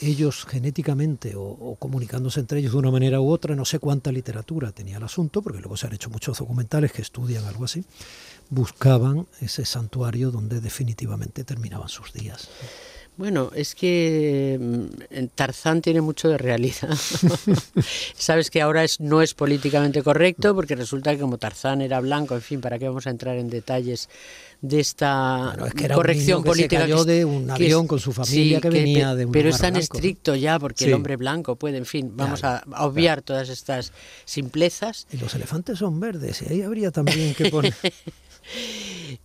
ellos 0.00 0.46
genéticamente 0.48 1.34
o, 1.34 1.42
o, 1.42 1.76
comunicándose 1.76 2.40
entre 2.40 2.60
ellos 2.60 2.72
de 2.72 2.78
una 2.78 2.90
manera 2.90 3.20
u 3.20 3.30
otra, 3.30 3.56
no 3.56 3.64
sé 3.64 3.78
cuánta 3.78 4.12
literatura 4.12 4.70
tenía 4.72 4.98
el 4.98 5.02
asunto, 5.02 5.42
porque 5.42 5.58
luego 5.58 5.76
se 5.76 5.88
han 5.88 5.94
hecho 5.94 6.08
muchos 6.08 6.38
documentales 6.38 6.92
que 6.92 7.02
estudian 7.02 7.44
algo 7.44 7.64
así, 7.64 7.84
buscaban 8.50 9.26
ese 9.40 9.64
santuario 9.64 10.30
donde 10.30 10.60
definitivamente 10.60 11.44
terminaban 11.44 11.88
sus 11.88 12.12
días. 12.12 12.48
Bueno, 13.18 13.50
es 13.52 13.74
que 13.74 14.56
mm, 14.60 15.26
Tarzán 15.34 15.82
tiene 15.82 16.00
mucho 16.00 16.28
de 16.28 16.38
realidad. 16.38 16.96
Sabes 18.16 18.48
que 18.48 18.62
ahora 18.62 18.84
es, 18.84 19.00
no 19.00 19.22
es 19.22 19.34
políticamente 19.34 20.04
correcto 20.04 20.54
porque 20.54 20.76
resulta 20.76 21.10
que 21.10 21.18
como 21.18 21.36
Tarzán 21.36 21.82
era 21.82 21.98
blanco, 21.98 22.36
en 22.36 22.42
fin, 22.42 22.60
¿para 22.60 22.78
qué 22.78 22.86
vamos 22.86 23.08
a 23.08 23.10
entrar 23.10 23.36
en 23.36 23.50
detalles 23.50 24.08
de 24.60 24.78
esta 24.78 25.48
bueno, 25.48 25.66
es 25.66 25.74
que 25.74 25.84
era 25.86 25.96
corrección 25.96 26.44
que 26.44 26.50
política? 26.50 26.76
Se 26.76 26.82
cayó 26.82 27.04
de 27.04 27.24
un 27.24 27.46
que 27.46 27.52
avión 27.54 27.82
es, 27.82 27.88
con 27.88 27.98
su 27.98 28.12
familia 28.12 28.58
sí, 28.58 28.62
que, 28.62 28.70
venía 28.70 29.16
de 29.16 29.26
un 29.26 29.32
Pero 29.32 29.48
es 29.48 29.58
tan 29.58 29.72
blanco, 29.72 29.96
estricto 29.96 30.36
ya 30.36 30.60
porque 30.60 30.84
sí. 30.84 30.90
el 30.90 30.94
hombre 30.94 31.16
blanco 31.16 31.56
puede, 31.56 31.78
en 31.78 31.86
fin, 31.86 32.12
vamos 32.14 32.44
a, 32.44 32.62
obviar 32.78 33.22
todas 33.22 33.48
estas 33.48 33.92
simplezas. 34.26 35.08
Y 35.10 35.16
los 35.16 35.34
elefantes 35.34 35.80
son 35.80 35.98
verdes 35.98 36.42
y 36.42 36.52
ahí 36.52 36.62
habría 36.62 36.92
también 36.92 37.34
que 37.34 37.50
poner... 37.50 37.74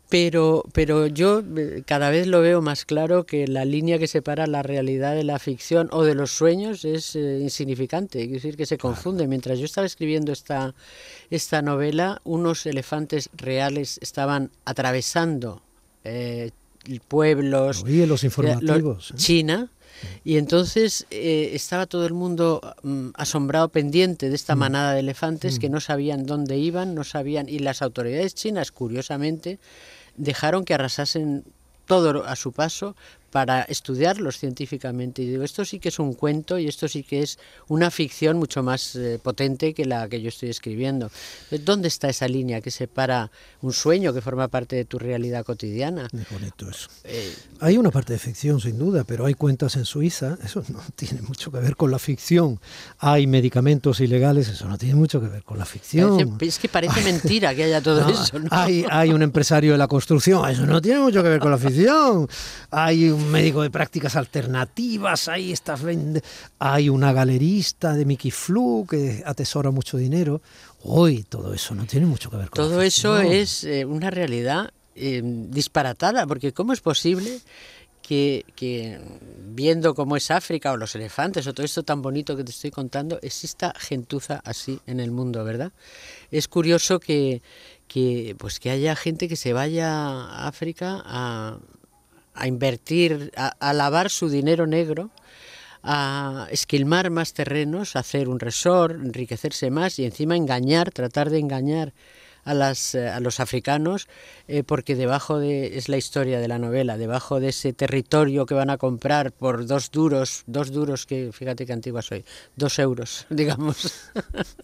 Pero, 0.09 0.63
pero 0.73 1.07
yo 1.07 1.41
eh, 1.57 1.83
cada 1.85 2.11
vez 2.11 2.27
lo 2.27 2.41
veo 2.41 2.61
más 2.61 2.85
claro 2.85 3.25
que 3.25 3.47
la 3.47 3.65
línea 3.65 3.97
que 3.97 4.07
separa 4.07 4.45
la 4.45 4.61
realidad 4.61 5.15
de 5.15 5.23
la 5.23 5.39
ficción 5.39 5.89
o 5.91 6.03
de 6.03 6.13
los 6.13 6.31
sueños 6.31 6.85
es 6.85 7.15
eh, 7.15 7.39
insignificante, 7.41 8.23
es 8.23 8.31
decir, 8.31 8.55
que 8.55 8.67
se 8.67 8.77
confunde. 8.77 9.27
Mientras 9.27 9.57
yo 9.57 9.65
estaba 9.65 9.87
escribiendo 9.87 10.31
esta, 10.31 10.75
esta 11.31 11.61
novela, 11.61 12.21
unos 12.25 12.65
elefantes 12.67 13.29
reales 13.35 13.97
estaban 14.03 14.51
atravesando 14.65 15.63
eh, 16.03 16.51
pueblos, 17.07 17.83
los 17.83 18.23
informativos, 18.23 19.13
China, 19.15 19.71
Y 20.23 20.37
entonces 20.37 21.05
eh, 21.11 21.51
estaba 21.53 21.85
todo 21.85 22.05
el 22.05 22.13
mundo 22.13 22.61
mm, 22.83 23.09
asombrado, 23.15 23.69
pendiente 23.69 24.29
de 24.29 24.35
esta 24.35 24.55
manada 24.55 24.93
de 24.93 24.99
elefantes 24.99 25.59
que 25.59 25.69
no 25.69 25.79
sabían 25.79 26.25
dónde 26.25 26.57
iban, 26.57 26.95
no 26.95 27.03
sabían, 27.03 27.49
y 27.49 27.59
las 27.59 27.81
autoridades 27.81 28.35
chinas, 28.35 28.71
curiosamente, 28.71 29.59
dejaron 30.17 30.65
que 30.65 30.73
arrasasen 30.73 31.43
todo 31.85 32.25
a 32.25 32.35
su 32.35 32.51
paso 32.51 32.95
para 33.33 33.63
estudiarlos 33.63 34.37
científicamente. 34.37 35.23
Y 35.23 35.25
digo, 35.31 35.43
esto 35.43 35.65
sí 35.65 35.79
que 35.79 35.89
es 35.89 35.97
un 35.97 36.13
cuento 36.13 36.59
y 36.59 36.67
esto 36.67 36.87
sí 36.87 37.01
que 37.01 37.23
es 37.23 37.39
una 37.67 37.89
ficción 37.89 38.37
mucho 38.37 38.61
más 38.61 38.95
eh, 38.95 39.19
potente 39.21 39.73
que 39.73 39.85
la 39.85 40.07
que 40.07 40.21
yo 40.21 40.29
estoy 40.29 40.49
escribiendo. 40.51 41.09
¿Dónde 41.49 41.87
está 41.87 42.09
esa 42.09 42.27
línea 42.27 42.61
que 42.61 42.69
separa 42.69 43.31
un 43.61 43.73
sueño 43.73 44.13
que 44.13 44.21
forma 44.21 44.47
parte 44.49 44.75
de 44.75 44.85
tu 44.85 44.99
realidad 44.99 45.43
cotidiana? 45.43 46.07
Muy 46.13 46.25
bonito 46.31 46.69
eso. 46.69 46.89
Eh, 47.05 47.33
Hay 47.59 47.77
una 47.79 47.89
parte 47.89 48.13
de 48.13 48.19
ficción, 48.19 48.61
sin 48.61 48.77
duda, 48.77 49.03
pero 49.03 49.25
hay 49.25 49.33
cuentas 49.33 49.75
en 49.77 49.85
Suiza, 49.85 50.37
eso 50.45 50.63
no 50.69 50.79
tiene 50.95 51.23
mucho 51.23 51.51
que 51.51 51.57
ver 51.57 51.75
con 51.75 51.89
la 51.89 51.97
ficción. 51.97 52.59
Hay 52.99 53.25
medicamentos 53.25 53.99
ilegales, 53.99 54.47
eso 54.47 54.67
no 54.67 54.77
tiene 54.77 54.93
mucho 54.93 55.19
que 55.19 55.27
ver 55.27 55.41
con 55.43 55.57
la 55.57 55.65
ficción. 55.65 56.17
parece- 56.37 56.45
es 56.45 56.59
que 56.59 56.69
parece 56.69 57.01
mentira 57.01 57.55
que 57.55 57.63
haya 57.63 57.81
todo 57.81 58.01
No, 58.03 58.09
eso. 58.11 58.37
¿no? 58.37 58.47
hay, 58.51 58.85
hay 58.91 59.09
un 59.11 59.23
empresario 59.23 59.71
de 59.71 59.79
la 59.79 59.87
construcción, 59.87 60.47
eso 60.47 60.67
no 60.67 60.79
tiene 60.79 60.99
mucho 60.99 61.23
que 61.23 61.29
ver 61.29 61.39
con 61.39 61.49
la 61.49 61.57
ficción. 61.57 62.27
Hay 62.69 63.09
un 63.09 63.22
médico 63.31 63.61
de 63.61 63.69
prácticas 63.69 64.15
alternativas, 64.15 65.27
hay 65.27 65.51
estas 65.51 65.81
vende- 65.83 66.23
hay 66.59 66.89
una 66.89 67.13
galerista 67.13 67.93
de 67.93 68.05
Mickey 68.05 68.31
Flu 68.31 68.85
que 68.89 69.23
atesora 69.25 69.71
mucho 69.71 69.97
dinero. 69.97 70.41
Hoy 70.83 71.23
todo 71.23 71.53
eso 71.53 71.73
no 71.75 71.85
tiene 71.85 72.05
mucho 72.05 72.29
que 72.29 72.37
ver 72.37 72.49
con 72.49 72.63
la 72.63 72.69
Todo 72.69 72.81
eso 72.81 73.19
es 73.19 73.63
eh, 73.63 73.85
una 73.85 74.09
realidad 74.09 74.71
eh, 74.95 75.21
disparatada, 75.23 76.27
porque 76.27 76.51
¿cómo 76.53 76.73
es 76.73 76.81
posible 76.81 77.39
que, 78.01 78.45
que 78.55 78.99
viendo 79.53 79.95
cómo 79.95 80.17
es 80.17 80.29
África 80.29 80.73
o 80.73 80.77
los 80.77 80.93
elefantes 80.93 81.47
o 81.47 81.53
todo 81.53 81.65
esto 81.65 81.83
tan 81.83 82.01
bonito 82.01 82.35
que 82.35 82.43
te 82.43 82.51
estoy 82.51 82.69
contando, 82.69 83.17
exista 83.21 83.73
gentuza 83.79 84.41
así 84.43 84.79
en 84.87 84.99
el 84.99 85.09
mundo, 85.11 85.43
¿verdad? 85.45 85.71
Es 86.29 86.49
curioso 86.49 86.99
que, 86.99 87.41
que, 87.87 88.35
pues 88.37 88.59
que 88.59 88.71
haya 88.71 88.95
gente 88.97 89.29
que 89.29 89.37
se 89.37 89.53
vaya 89.53 89.89
a 89.89 90.47
África 90.49 91.01
a, 91.05 91.57
a 92.33 92.47
invertir, 92.47 93.31
a, 93.35 93.73
lavar 93.73 94.09
su 94.09 94.29
dinero 94.29 94.67
negro 94.67 95.11
a 95.83 96.47
esquilmar 96.51 97.09
más 97.09 97.33
terrenos, 97.33 97.95
a 97.95 97.99
hacer 97.99 98.29
un 98.29 98.39
resort, 98.39 98.95
enriquecerse 98.95 99.69
más 99.69 99.99
y 99.99 100.05
encima 100.05 100.37
engañar, 100.37 100.91
tratar 100.91 101.29
de 101.29 101.39
engañar 101.39 101.93
a, 102.45 102.53
las, 102.53 102.95
eh, 102.95 103.09
a 103.09 103.19
los 103.19 103.39
africanos, 103.39 104.07
eh, 104.47 104.63
porque 104.63 104.95
debajo 104.95 105.39
de, 105.39 105.77
es 105.77 105.89
la 105.89 105.97
historia 105.97 106.39
de 106.39 106.47
la 106.47 106.59
novela, 106.59 106.97
debajo 106.97 107.39
de 107.39 107.49
ese 107.49 107.73
territorio 107.73 108.45
que 108.45 108.53
van 108.53 108.69
a 108.69 108.77
comprar 108.77 109.31
por 109.31 109.65
dos 109.65 109.91
duros, 109.91 110.43
dos 110.47 110.71
duros 110.71 111.05
que, 111.05 111.31
fíjate 111.31 111.65
qué 111.65 111.73
antigua 111.73 112.01
soy, 112.01 112.25
dos 112.55 112.79
euros, 112.79 113.25
digamos, 113.29 114.09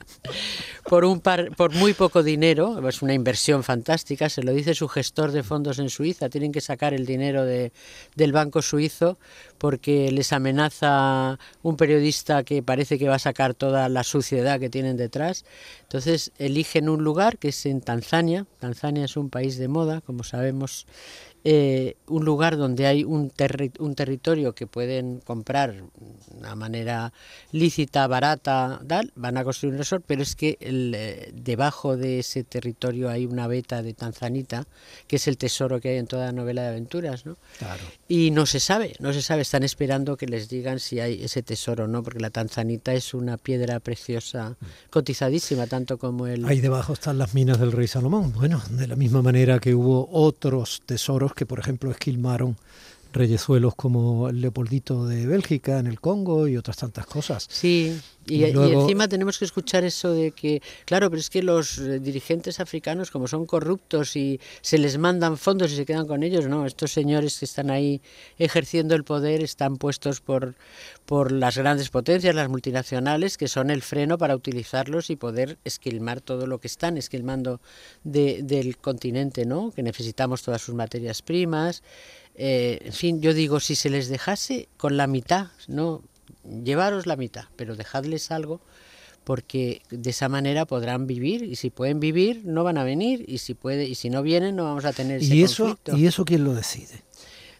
por, 0.90 1.06
un 1.06 1.22
par, 1.22 1.56
por 1.56 1.74
muy 1.74 1.94
poco 1.94 2.24
dinero, 2.24 2.88
es 2.88 3.02
una 3.02 3.14
inversión 3.14 3.64
fantástica, 3.64 4.30
se 4.30 4.44
lo 4.44 4.52
dice 4.52 4.74
su 4.74 4.88
gestor 4.88 5.32
de 5.32 5.44
fondos 5.44 5.80
en 5.80 5.90
Suiza, 5.90 6.30
tienen 6.30 6.52
que 6.52 6.62
sacar 6.62 6.94
el 6.94 7.06
dinero 7.06 7.46
de, 7.46 7.72
del 8.16 8.32
banco 8.32 8.62
suizo 8.62 9.18
porque 9.60 10.12
les 10.12 10.34
amenaza 10.34 11.38
un 11.62 11.78
periodista 11.78 12.44
que 12.44 12.64
parece 12.64 12.98
que 12.98 13.08
va 13.08 13.16
a 13.16 13.20
sacar 13.20 13.54
toda 13.54 13.90
la 13.90 14.04
suciedad 14.04 14.60
que 14.60 14.70
tienen 14.70 14.98
detrás. 14.98 15.46
Entonces 15.84 16.32
eligen 16.40 16.90
un 16.90 17.04
lugar 17.04 17.38
que 17.38 17.50
es 17.50 17.66
en 17.66 17.82
Tanzania. 17.82 18.48
Tanzania 18.60 19.06
es 19.06 19.18
un 19.18 19.30
país 19.30 19.58
de 19.58 19.68
moda, 19.68 20.02
como 20.02 20.24
sabemos, 20.24 20.88
eh, 21.44 21.96
un 22.08 22.26
lugar 22.26 22.58
donde 22.58 22.86
hay 22.86 23.04
un, 23.04 23.32
terri- 23.32 23.72
un 23.80 23.96
territorio 23.96 24.54
que 24.54 24.68
pueden 24.68 25.20
comprar 25.20 25.74
de 25.74 25.84
una 26.38 26.56
manera 26.56 27.14
lícita, 27.52 28.08
barata, 28.08 28.82
tal, 28.88 29.12
van 29.16 29.38
a 29.38 29.44
construir 29.44 29.74
un 29.74 29.80
resort, 29.80 30.04
pero 30.06 30.22
es 30.22 30.36
que 30.36 30.58
el, 30.60 30.94
eh, 30.96 31.32
debajo 31.34 31.98
de 31.98 32.20
ese 32.20 32.44
territorio 32.44 33.10
hay 33.10 33.26
una 33.26 33.48
veta 33.48 33.82
de 33.82 33.94
Tanzanita, 33.94 34.68
que 35.08 35.16
es 35.18 35.28
el 35.28 35.38
tesoro 35.38 35.80
que 35.80 35.90
hay 35.90 35.98
en 35.98 36.08
toda 36.08 36.32
novela 36.32 36.64
de 36.64 36.70
aventuras, 36.70 37.26
¿no? 37.26 37.38
Claro. 37.58 37.84
Y 38.08 38.32
no 38.32 38.46
se 38.46 38.60
sabe, 38.60 38.96
no 39.00 39.14
se 39.14 39.22
sabe, 39.22 39.42
están 39.42 39.64
esperando 39.64 40.18
que 40.18 40.28
les 40.28 40.50
digan 40.50 40.80
si 40.80 41.00
hay 41.00 41.24
ese 41.24 41.44
tesoro 41.44 41.86
o 41.86 41.88
no, 41.88 42.04
porque 42.04 42.20
la 42.20 42.30
tanzanita 42.30 42.94
es 42.94 43.14
una 43.14 43.38
piedra 43.38 43.80
preciosa, 43.80 44.58
cotizadísima, 44.90 45.68
tanto 45.68 45.98
como 45.98 46.28
el... 46.28 46.46
Ahí 46.46 46.60
debajo 46.60 46.94
están 46.94 47.18
las 47.18 47.34
minas 47.34 47.60
del 47.60 47.72
rey 47.72 47.88
Salomón. 47.88 48.34
Bueno, 48.34 48.62
de 48.72 48.88
la 48.88 48.96
misma 48.96 49.22
manera 49.22 49.60
que 49.60 49.74
hubo 49.74 50.10
otros 50.12 50.82
tesoros 50.86 51.29
que, 51.34 51.46
por 51.46 51.60
ejemplo, 51.60 51.92
esquilmaron 51.92 52.58
reyezuelos 53.12 53.76
como 53.76 54.30
el 54.30 54.42
Leopoldito 54.42 55.08
de 55.08 55.26
Bélgica 55.26 55.80
en 55.80 55.88
el 55.88 56.00
Congo 56.00 56.48
y 56.48 56.58
otras 56.58 56.78
tantas 56.78 57.06
cosas. 57.06 57.48
Sí, 57.50 58.00
y, 58.30 58.36
Y 58.44 58.46
y 58.46 58.52
luego- 58.54 58.82
encima 58.82 59.08
tenemos 59.08 59.38
que 59.40 59.46
escuchar 59.46 59.84
eso 59.84 60.14
de 60.14 60.32
que, 60.32 60.62
claro, 60.86 61.10
pero 61.10 61.20
es 61.20 61.30
que 61.30 61.42
los 61.44 61.78
eh, 61.80 62.00
dirigentes 62.00 62.60
africanos, 62.60 63.12
como 63.12 63.28
son 63.28 63.46
corruptos 63.46 64.16
y 64.16 64.40
se 64.62 64.78
les 64.78 64.98
mandan 64.98 65.38
fondos 65.38 65.72
y 65.72 65.76
se 65.76 65.86
quedan 65.86 66.08
con 66.08 66.24
ellos, 66.24 66.48
no, 66.48 66.66
estos 66.66 66.92
señores 66.92 67.40
que 67.40 67.46
están 67.46 67.70
ahí 67.70 68.02
ejerciendo 68.38 68.96
el 68.96 69.04
poder 69.04 69.42
están 69.44 69.78
puestos 69.78 70.22
por, 70.22 70.56
por 71.06 71.32
las 71.32 71.58
grandes 71.58 71.90
potencias, 71.90 72.36
las 72.36 72.50
multinacionales, 72.50 73.38
que 73.38 73.48
son 73.48 73.70
el 73.72 73.82
freno 73.82 74.18
para 74.18 74.36
utilizarlos 74.36 75.10
y 75.10 75.16
poder 75.16 75.58
esquilmar 75.66 76.22
todo 76.22 76.46
lo 76.48 76.60
que 76.60 76.68
están 76.68 76.98
esquilmando 76.98 77.60
de- 78.04 78.42
del 78.44 78.78
continente, 78.78 79.46
¿no? 79.46 79.72
Que 79.72 79.84
necesitamos 79.84 80.44
todas 80.44 80.62
sus 80.62 80.76
materias 80.76 81.22
primas. 81.22 81.82
Eh, 82.36 82.80
en 82.86 82.94
fin, 82.94 83.22
yo 83.22 83.34
digo, 83.34 83.60
si 83.60 83.76
se 83.76 83.90
les 83.90 84.08
dejase 84.08 84.70
con 84.78 84.96
la 84.96 85.08
mitad, 85.08 85.48
no 85.68 86.02
llevaros 86.64 87.06
la 87.08 87.16
mitad, 87.16 87.46
pero 87.56 87.76
dejadles 87.76 88.32
algo 88.32 88.62
porque 89.24 89.82
de 89.92 90.10
esa 90.10 90.30
manera 90.30 90.66
podrán 90.66 91.06
vivir 91.06 91.44
y 91.44 91.56
si 91.56 91.70
pueden 91.70 92.00
vivir 92.00 92.42
no 92.46 92.64
van 92.64 92.78
a 92.78 92.84
venir 92.84 93.26
y 93.28 93.38
si 93.40 93.54
puede 93.54 93.86
y 93.86 93.96
si 93.96 94.10
no 94.10 94.24
vienen 94.24 94.56
no 94.56 94.64
vamos 94.64 94.86
a 94.86 94.94
tener 94.94 95.22
ese 95.22 95.36
¿Y 95.36 95.44
eso, 95.44 95.64
conflicto. 95.66 95.98
¿Y 95.98 96.08
eso 96.08 96.26
quién 96.26 96.44
lo 96.44 96.54
decide? 96.56 97.04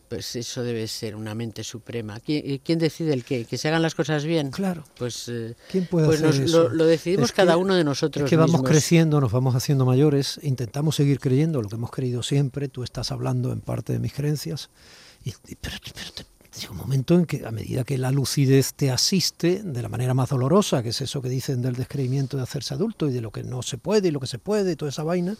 Pues 0.08 0.36
eso 0.36 0.64
debe 0.64 0.88
ser 0.88 1.16
una 1.16 1.36
mente 1.36 1.64
suprema. 1.64 2.20
¿Quién, 2.20 2.60
quién 2.64 2.80
decide 2.80 3.14
el 3.14 3.24
qué? 3.24 3.46
¿Que 3.46 3.60
se 3.60 3.68
hagan 3.68 3.84
las 3.84 3.94
cosas 3.94 4.24
bien? 4.26 4.50
Claro. 4.50 4.84
Pues, 4.98 5.28
eh, 5.30 5.54
¿Quién 5.70 5.86
puede 5.86 6.08
pues 6.08 6.24
hacer 6.24 6.42
nos- 6.42 6.50
eso? 6.50 6.64
Lo, 6.64 6.70
lo 6.74 6.86
decidimos 6.88 7.26
Es 7.26 7.32
que- 7.32 7.36
cada 7.36 7.58
uno 7.58 7.76
de 7.76 7.84
nosotros 7.84 8.24
Es 8.26 8.30
que 8.32 8.36
vamos 8.36 8.54
mismos. 8.54 8.72
creciendo, 8.72 9.22
nos 9.22 9.32
vamos 9.32 9.54
haciendo 9.54 9.86
mayores, 9.86 10.40
intentamos 10.42 10.96
seguir 10.96 11.20
creyendo 11.20 11.62
lo 11.62 11.70
que 11.70 11.76
hemos 11.76 11.92
creído 11.92 12.24
siempre. 12.24 12.70
Tú 12.70 12.82
estás 12.82 13.12
hablando 13.12 13.52
en 13.52 13.62
parte 13.62 13.94
de 13.94 14.00
mis 14.00 14.14
creencias. 14.14 14.72
Y, 15.24 15.30
y- 15.48 15.56
pero, 15.62 15.76
pero 15.94 16.12
te- 16.12 16.26
llega 16.60 16.74
un 16.74 16.78
momento 16.78 17.16
en 17.16 17.26
que 17.26 17.46
a 17.46 17.52
medida 17.52 17.84
que 17.84 17.98
la 17.98 18.12
lucidez 18.12 18.74
te 18.74 18.92
asiste 18.92 19.64
de 19.64 19.82
la 19.82 19.90
manera 19.90 20.14
más 20.14 20.30
dolorosa, 20.30 20.84
que 20.84 20.90
es 20.90 21.02
eso 21.02 21.22
que 21.22 21.30
dicen 21.30 21.62
del 21.62 21.76
descreimiento 21.76 22.38
de 22.38 22.44
hacerse 22.44 22.74
adulto 22.74 23.08
y 23.08 23.14
de 23.14 23.22
lo 23.22 23.32
que 23.32 23.44
no 23.44 23.62
se 23.62 23.78
puede 23.78 24.10
y 24.10 24.12
lo 24.12 24.20
que 24.20 24.28
se 24.28 24.40
puede 24.40 24.74
y 24.74 24.76
toda 24.76 24.90
esa 24.90 25.04
vaina, 25.04 25.34
¿y 25.34 25.38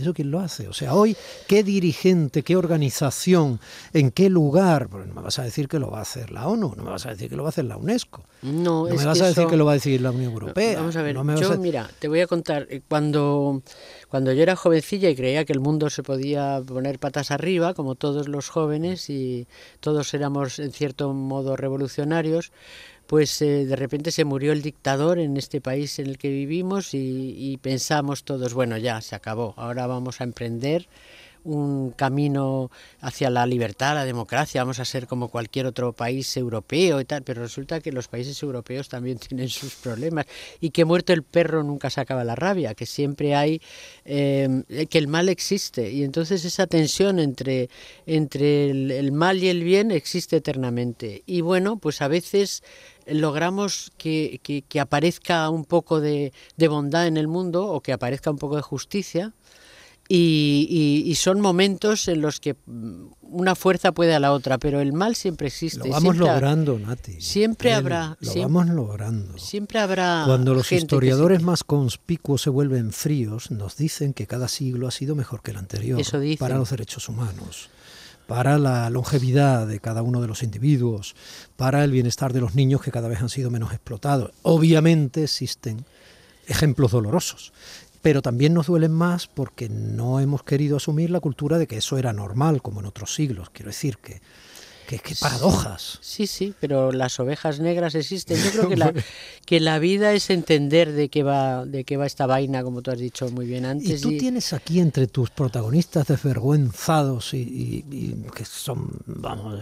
eso 0.00 0.14
quién 0.14 0.30
lo 0.30 0.40
hace? 0.40 0.68
O 0.68 0.72
sea, 0.72 0.94
hoy, 0.94 1.16
¿qué 1.46 1.62
dirigente, 1.62 2.42
qué 2.42 2.56
organización, 2.56 3.60
en 3.92 4.10
qué 4.10 4.30
lugar? 4.30 4.88
Porque 4.88 5.06
no 5.08 5.14
me 5.14 5.22
vas 5.22 5.38
a 5.38 5.42
decir 5.44 5.68
que 5.68 5.78
lo 5.78 5.90
va 5.90 5.98
a 5.98 6.02
hacer 6.02 6.30
la 6.30 6.48
ONU, 6.48 6.74
no 6.76 6.82
me 6.84 6.90
vas 6.90 7.04
a 7.06 7.10
decir 7.10 7.28
que 7.28 7.36
lo 7.36 7.42
va 7.42 7.48
a 7.48 7.50
hacer 7.50 7.64
la 7.66 7.76
UNESCO. 7.76 8.24
No, 8.42 8.86
No 8.86 8.88
es 8.88 8.96
me 9.00 9.04
vas 9.06 9.18
que 9.18 9.24
a 9.24 9.26
decir 9.28 9.42
eso- 9.42 9.50
que 9.50 9.56
lo 9.56 9.64
va 9.66 9.72
a 9.72 9.74
decir 9.74 10.00
la 10.00 10.10
Unión 10.10 10.32
Europea. 10.32 10.76
Vamos 10.78 10.96
a 10.96 11.02
ver, 11.02 11.14
no 11.14 11.24
me 11.24 11.34
vas 11.34 11.42
yo 11.42 11.52
a- 11.52 11.56
mira, 11.56 11.90
te 11.98 12.08
voy 12.08 12.20
a 12.20 12.26
contar, 12.26 12.66
eh, 12.70 12.80
cuando, 12.88 13.62
cuando 14.08 14.32
yo 14.32 14.42
era 14.42 14.56
jovencilla 14.56 15.10
y 15.10 15.14
creía 15.16 15.44
que 15.44 15.52
el 15.52 15.60
mundo 15.60 15.90
se 15.90 16.02
podía 16.02 16.60
poner 16.66 16.98
patas 16.98 17.30
arriba, 17.30 17.74
como 17.74 17.94
todos 17.94 18.28
los 18.28 18.48
jóvenes, 18.48 19.10
y 19.10 19.46
todos 19.80 20.12
éramos 20.14 20.58
en 20.58 20.72
cierto 20.72 21.12
modo 21.12 21.56
revolucionarios, 21.56 22.52
pues 23.12 23.42
eh, 23.42 23.66
de 23.66 23.76
repente 23.76 24.10
se 24.10 24.24
murió 24.24 24.52
el 24.52 24.62
dictador 24.62 25.18
en 25.18 25.36
este 25.36 25.60
país 25.60 25.98
en 25.98 26.06
el 26.06 26.16
que 26.16 26.30
vivimos 26.30 26.94
y, 26.94 27.34
y 27.36 27.58
pensamos 27.58 28.24
todos, 28.24 28.54
bueno, 28.54 28.78
ya 28.78 29.02
se 29.02 29.14
acabó, 29.14 29.52
ahora 29.58 29.86
vamos 29.86 30.22
a 30.22 30.24
emprender 30.24 30.88
un 31.44 31.90
camino 31.90 32.70
hacia 33.00 33.30
la 33.30 33.46
libertad, 33.46 33.94
la 33.94 34.04
democracia, 34.04 34.62
vamos 34.62 34.78
a 34.80 34.84
ser 34.84 35.06
como 35.06 35.28
cualquier 35.28 35.66
otro 35.66 35.92
país 35.92 36.36
europeo 36.36 37.00
y 37.00 37.04
tal, 37.04 37.22
pero 37.22 37.42
resulta 37.42 37.80
que 37.80 37.92
los 37.92 38.08
países 38.08 38.40
europeos 38.42 38.88
también 38.88 39.18
tienen 39.28 39.48
sus 39.48 39.74
problemas. 39.74 40.26
Y 40.60 40.70
que 40.70 40.84
muerto 40.84 41.12
el 41.12 41.22
perro 41.22 41.62
nunca 41.62 41.90
se 41.90 42.00
acaba 42.00 42.24
la 42.24 42.34
rabia, 42.34 42.74
que 42.74 42.86
siempre 42.86 43.34
hay, 43.34 43.60
eh, 44.04 44.86
que 44.88 44.98
el 44.98 45.08
mal 45.08 45.28
existe. 45.28 45.90
Y 45.90 46.04
entonces 46.04 46.44
esa 46.44 46.66
tensión 46.66 47.18
entre, 47.18 47.68
entre 48.06 48.70
el, 48.70 49.12
mal 49.12 49.42
y 49.42 49.48
el 49.48 49.62
bien 49.64 49.90
existe 49.90 50.36
eternamente. 50.36 51.22
Y 51.26 51.40
bueno, 51.40 51.76
pues 51.76 52.02
a 52.02 52.08
veces 52.08 52.62
logramos 53.06 53.92
que, 53.98 54.40
que- 54.42 54.62
que 54.62 54.80
aparezca 54.80 55.48
un 55.50 55.64
poco 55.64 56.00
de, 56.00 56.32
de 56.56 56.68
bondad 56.68 57.06
en 57.06 57.16
el 57.16 57.28
mundo 57.28 57.66
o 57.66 57.80
que 57.80 57.92
aparezca 57.92 58.30
un 58.30 58.38
poco 58.38 58.56
de 58.56 58.62
justicia 58.62 59.32
y, 60.14 60.66
y- 61.06 61.10
y 61.10 61.14
son 61.14 61.40
momentos 61.40 62.06
en 62.08 62.20
los 62.20 62.38
que 62.38 62.54
mm, 62.66 63.06
una 63.22 63.54
fuerza 63.54 63.92
puede 63.92 64.14
a 64.14 64.20
la 64.20 64.32
otra, 64.32 64.58
pero 64.58 64.80
el 64.80 64.92
mal 64.92 65.16
siempre 65.16 65.46
existe. 65.46 65.78
Lo 65.78 65.84
vamos 65.86 66.02
siempre 66.16 66.26
logrando, 66.34 66.78
Nati. 66.78 67.18
siempre 67.20 67.72
habrá- 67.72 68.16
Lo 68.20 68.34
vamos 68.34 68.66
logrando. 68.68 69.38
Siempre 69.38 69.78
habrá. 69.78 70.24
Cuando 70.26 70.52
los 70.52 70.70
historiadores 70.70 71.40
más 71.42 71.64
conspicuos 71.64 72.42
se 72.42 72.50
vuelven 72.50 72.92
fríos, 72.92 73.50
nos 73.50 73.76
dicen 73.78 74.12
que 74.12 74.26
cada 74.26 74.48
siglo 74.48 74.86
ha 74.86 74.90
sido 74.90 75.14
mejor 75.16 75.40
que 75.40 75.52
el 75.52 75.56
anterior 75.56 75.98
Eso 75.98 76.20
dicen. 76.20 76.38
para 76.38 76.58
los 76.58 76.68
derechos 76.68 77.08
humanos, 77.08 77.70
para 78.26 78.58
la 78.58 78.90
longevidad 78.90 79.66
de 79.66 79.80
cada 79.80 80.02
uno 80.02 80.20
de 80.20 80.28
los 80.28 80.42
individuos, 80.42 81.14
para 81.56 81.84
el 81.84 81.90
bienestar 81.90 82.34
de 82.34 82.40
los 82.42 82.54
niños 82.54 82.82
que 82.82 82.90
cada 82.90 83.08
vez 83.08 83.20
han 83.22 83.30
sido 83.30 83.50
menos 83.50 83.72
explotados. 83.72 84.32
Obviamente 84.42 85.24
existen 85.24 85.86
ejemplos 86.46 86.90
dolorosos, 86.90 87.52
pero 88.02 88.20
también 88.20 88.52
nos 88.52 88.66
duelen 88.66 88.92
más 88.92 89.26
porque 89.26 89.68
no 89.68 90.20
hemos 90.20 90.42
querido 90.42 90.76
asumir 90.76 91.10
la 91.10 91.20
cultura 91.20 91.58
de 91.58 91.66
que 91.66 91.78
eso 91.78 91.96
era 91.96 92.12
normal, 92.12 92.60
como 92.60 92.80
en 92.80 92.86
otros 92.86 93.14
siglos. 93.14 93.50
Quiero 93.50 93.70
decir 93.70 93.98
que 93.98 94.20
Qué, 95.00 95.14
paradojas. 95.18 95.98
Sí, 96.02 96.26
sí, 96.26 96.54
pero 96.60 96.92
las 96.92 97.18
ovejas 97.18 97.60
negras 97.60 97.94
existen. 97.94 98.36
Yo 98.36 98.50
creo 98.50 98.68
que 98.68 98.76
la, 98.76 98.92
que 99.46 99.60
la 99.60 99.78
vida 99.78 100.12
es 100.12 100.28
entender 100.28 100.92
de 100.92 101.08
qué 101.08 101.22
va 101.22 101.64
de 101.64 101.84
qué 101.84 101.96
va 101.96 102.04
esta 102.06 102.26
vaina, 102.26 102.62
como 102.62 102.82
tú 102.82 102.90
has 102.90 102.98
dicho 102.98 103.30
muy 103.30 103.46
bien 103.46 103.64
antes. 103.64 104.00
Y 104.00 104.02
tú 104.02 104.18
tienes 104.18 104.52
aquí 104.52 104.80
entre 104.80 105.06
tus 105.06 105.30
protagonistas 105.30 106.06
desvergüenzados 106.08 107.32
y, 107.32 107.84
que 108.34 108.44
son, 108.44 108.90
vamos, 109.06 109.60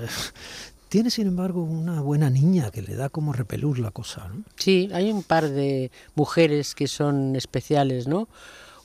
Tienes, 0.91 1.15
sin 1.15 1.29
embargo, 1.29 1.63
una 1.63 2.01
buena 2.01 2.31
niña 2.31 2.73
que 2.73 2.83
le 2.83 2.97
da 2.97 3.09
como 3.11 3.33
repelús 3.33 3.79
la 3.79 3.93
cosa, 3.93 4.27
¿no? 4.27 4.43
Sí, 4.57 4.91
hay 4.93 5.13
un 5.13 5.23
par 5.23 5.49
de 5.49 5.93
mujeres 6.17 6.75
que 6.75 6.89
son 6.89 7.37
especiales, 7.37 8.09
¿no? 8.09 8.29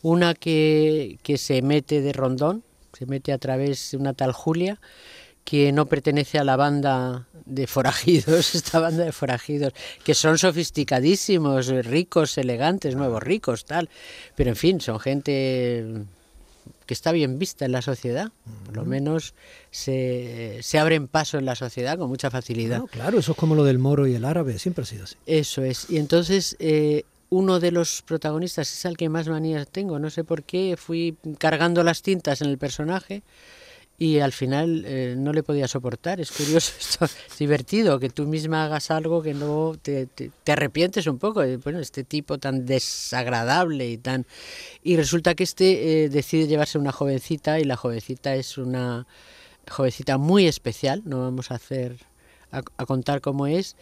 Una 0.03 0.35
que, 0.35 1.17
que 1.23 1.39
se 1.39 1.63
mete 1.63 2.01
de 2.01 2.13
rondón, 2.13 2.63
se 2.93 3.07
mete 3.07 3.33
a 3.33 3.39
través 3.39 3.89
de 3.89 3.97
una 3.97 4.13
tal 4.13 4.33
Julia, 4.33 4.79
que 5.43 5.71
no 5.71 5.87
pertenece 5.87 6.37
a 6.37 6.43
la 6.43 6.55
banda 6.55 7.27
de 7.45 7.65
forajidos, 7.65 8.53
esta 8.55 8.79
banda 8.79 9.03
de 9.03 9.11
forajidos, 9.11 9.73
que 10.03 10.13
son 10.13 10.37
sofisticadísimos, 10.37 11.69
ricos, 11.87 12.37
elegantes, 12.37 12.95
nuevos 12.95 13.23
ricos, 13.23 13.65
tal. 13.65 13.89
Pero 14.35 14.51
en 14.51 14.55
fin, 14.55 14.79
son 14.79 14.99
gente 14.99 16.05
que 16.85 16.93
está 16.93 17.11
bien 17.11 17.39
vista 17.39 17.65
en 17.65 17.71
la 17.71 17.81
sociedad, 17.81 18.31
por 18.65 18.75
lo 18.75 18.85
menos 18.85 19.33
se, 19.71 20.59
se 20.61 20.77
abren 20.77 21.07
paso 21.07 21.37
en 21.37 21.45
la 21.45 21.55
sociedad 21.55 21.97
con 21.97 22.09
mucha 22.09 22.29
facilidad. 22.29 22.83
claro, 22.91 23.19
eso 23.19 23.31
es 23.31 23.37
como 23.37 23.55
lo 23.55 23.63
del 23.63 23.79
moro 23.79 24.07
y 24.07 24.15
el 24.15 24.25
árabe, 24.25 24.59
siempre 24.59 24.83
ha 24.83 24.85
sido 24.85 25.05
así. 25.05 25.15
Eso 25.25 25.63
es, 25.63 25.89
y 25.89 25.97
entonces 25.97 26.55
eh, 26.59 27.03
uno 27.29 27.59
de 27.59 27.71
los 27.71 28.01
protagonistas 28.03 28.71
es 28.71 28.85
al 28.85 28.97
que 28.97 29.09
más 29.09 29.27
manías 29.27 29.67
tengo, 29.67 29.99
no 29.99 30.09
sé 30.09 30.23
por 30.23 30.43
qué, 30.43 30.75
fui 30.77 31.17
cargando 31.39 31.83
las 31.83 32.01
tintas 32.01 32.41
en 32.41 32.49
el 32.49 32.57
personaje 32.57 33.23
y 33.97 34.19
al 34.19 34.33
final 34.33 34.83
eh, 34.85 35.15
no 35.17 35.31
le 35.31 35.43
podía 35.43 35.67
soportar. 35.67 36.19
Es 36.19 36.31
curioso 36.31 36.73
esto, 36.79 37.05
es 37.05 37.37
divertido 37.37 37.99
que 37.99 38.09
tú 38.09 38.25
misma 38.25 38.65
hagas 38.65 38.91
algo 38.91 39.21
que 39.21 39.33
no 39.33 39.75
te, 39.81 40.07
te, 40.07 40.51
arrepientes 40.51 41.07
un 41.07 41.17
poco. 41.17 41.41
Bueno, 41.63 41.79
este 41.79 42.03
tipo 42.03 42.37
tan 42.37 42.65
desagradable 42.65 43.89
y 43.89 43.97
tan... 43.97 44.25
Y 44.83 44.97
resulta 44.97 45.35
que 45.35 45.43
este 45.43 46.05
eh, 46.05 46.09
decide 46.09 46.47
llevarse 46.47 46.77
una 46.77 46.91
jovencita 46.91 47.59
y 47.59 47.63
la 47.63 47.77
jovencita 47.77 48.35
es 48.35 48.57
una 48.57 49.07
jovencita 49.69 50.17
muy 50.17 50.47
especial, 50.47 51.01
no 51.05 51.21
vamos 51.21 51.51
a 51.51 51.55
hacer 51.55 51.97
a 52.51 52.85
contar 52.85 53.19
cómo 53.19 53.47
es, 53.47 53.75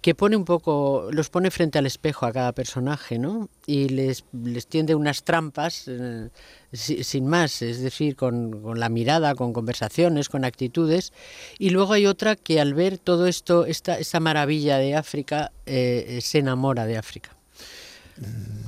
que 0.00 0.14
pone 0.14 0.36
un 0.36 0.44
poco, 0.44 1.08
los 1.12 1.28
pone 1.28 1.50
frente 1.50 1.78
al 1.78 1.86
espejo 1.86 2.24
a 2.24 2.32
cada 2.32 2.52
personaje, 2.52 3.18
¿no? 3.18 3.50
Y 3.66 3.90
les, 3.90 4.24
les 4.32 4.66
tiende 4.66 4.94
unas 4.94 5.24
trampas 5.24 5.84
eh, 5.88 6.30
sin 6.72 7.26
más, 7.26 7.60
es 7.60 7.80
decir, 7.80 8.16
con, 8.16 8.78
la 8.78 8.88
mirada, 8.88 9.34
con 9.34 9.52
conversaciones, 9.52 10.28
con 10.28 10.44
actitudes. 10.44 11.12
Y 11.58 11.70
luego 11.70 11.92
hay 11.92 12.06
otra 12.06 12.36
que 12.36 12.60
al 12.60 12.72
ver 12.72 12.98
todo 12.98 13.26
esto, 13.26 13.66
esta, 13.66 13.98
esta 13.98 14.20
maravilla 14.20 14.78
de 14.78 14.96
África, 14.96 15.52
eh, 15.66 16.18
se 16.22 16.38
enamora 16.38 16.86
de 16.86 16.96
África. 16.96 17.36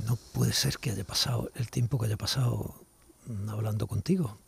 No 0.07 0.19
puede 0.33 0.53
ser 0.53 0.79
que 0.79 0.91
haya 0.91 1.05
pasado 1.05 1.51
el 1.57 1.71
tiempo 1.71 1.99
que 1.99 2.07
haya 2.07 2.17
pasado 2.17 2.75
hablando 3.49 3.87
contigo, 3.87 4.39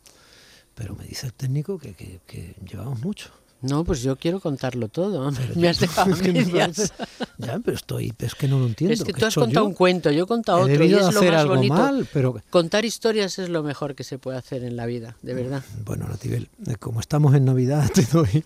pero 0.75 0.95
me 0.95 1.05
dice 1.05 1.27
el 1.27 1.33
técnico 1.33 1.79
que, 1.79 1.93
que 1.93 2.55
llevamos 2.63 3.01
mucho. 3.01 3.31
No, 3.61 3.83
pues 3.83 4.03
yo 4.03 4.15
quiero 4.15 4.39
contarlo 4.39 4.89
todo. 4.89 5.31
me 5.55 5.69
has 5.69 5.79
dejado 5.79 6.15
medias. 6.23 6.93
Ya, 7.37 7.59
pero 7.63 7.77
estoy, 7.77 8.13
es 8.19 8.35
que 8.35 8.47
no 8.47 8.59
lo 8.59 8.67
entiendo. 8.67 8.93
Es 8.93 9.03
que 9.03 9.13
tú 9.13 9.25
has 9.25 9.35
contado 9.35 9.65
un 9.65 9.73
cuento, 9.73 10.11
yo 10.11 10.25
he 10.25 10.27
contado 10.27 10.59
otro 10.59 10.83
y 10.85 10.93
es 10.93 11.13
lo 11.13 11.23
más 11.23 11.33
algo 11.33 11.55
bonito. 11.55 11.73
Mal, 11.73 12.07
pero... 12.13 12.41
Contar 12.49 12.85
historias 12.85 13.39
es 13.39 13.49
lo 13.49 13.63
mejor 13.63 13.95
que 13.95 14.03
se 14.03 14.17
puede 14.19 14.37
hacer 14.37 14.63
en 14.63 14.75
la 14.75 14.85
vida, 14.85 15.17
de 15.21 15.33
verdad. 15.33 15.63
Bueno, 15.83 16.07
Natibel, 16.07 16.49
eh, 16.67 16.75
como 16.79 16.99
estamos 16.99 17.33
en 17.33 17.45
Navidad, 17.45 17.89
te 17.93 18.03
doy 18.03 18.43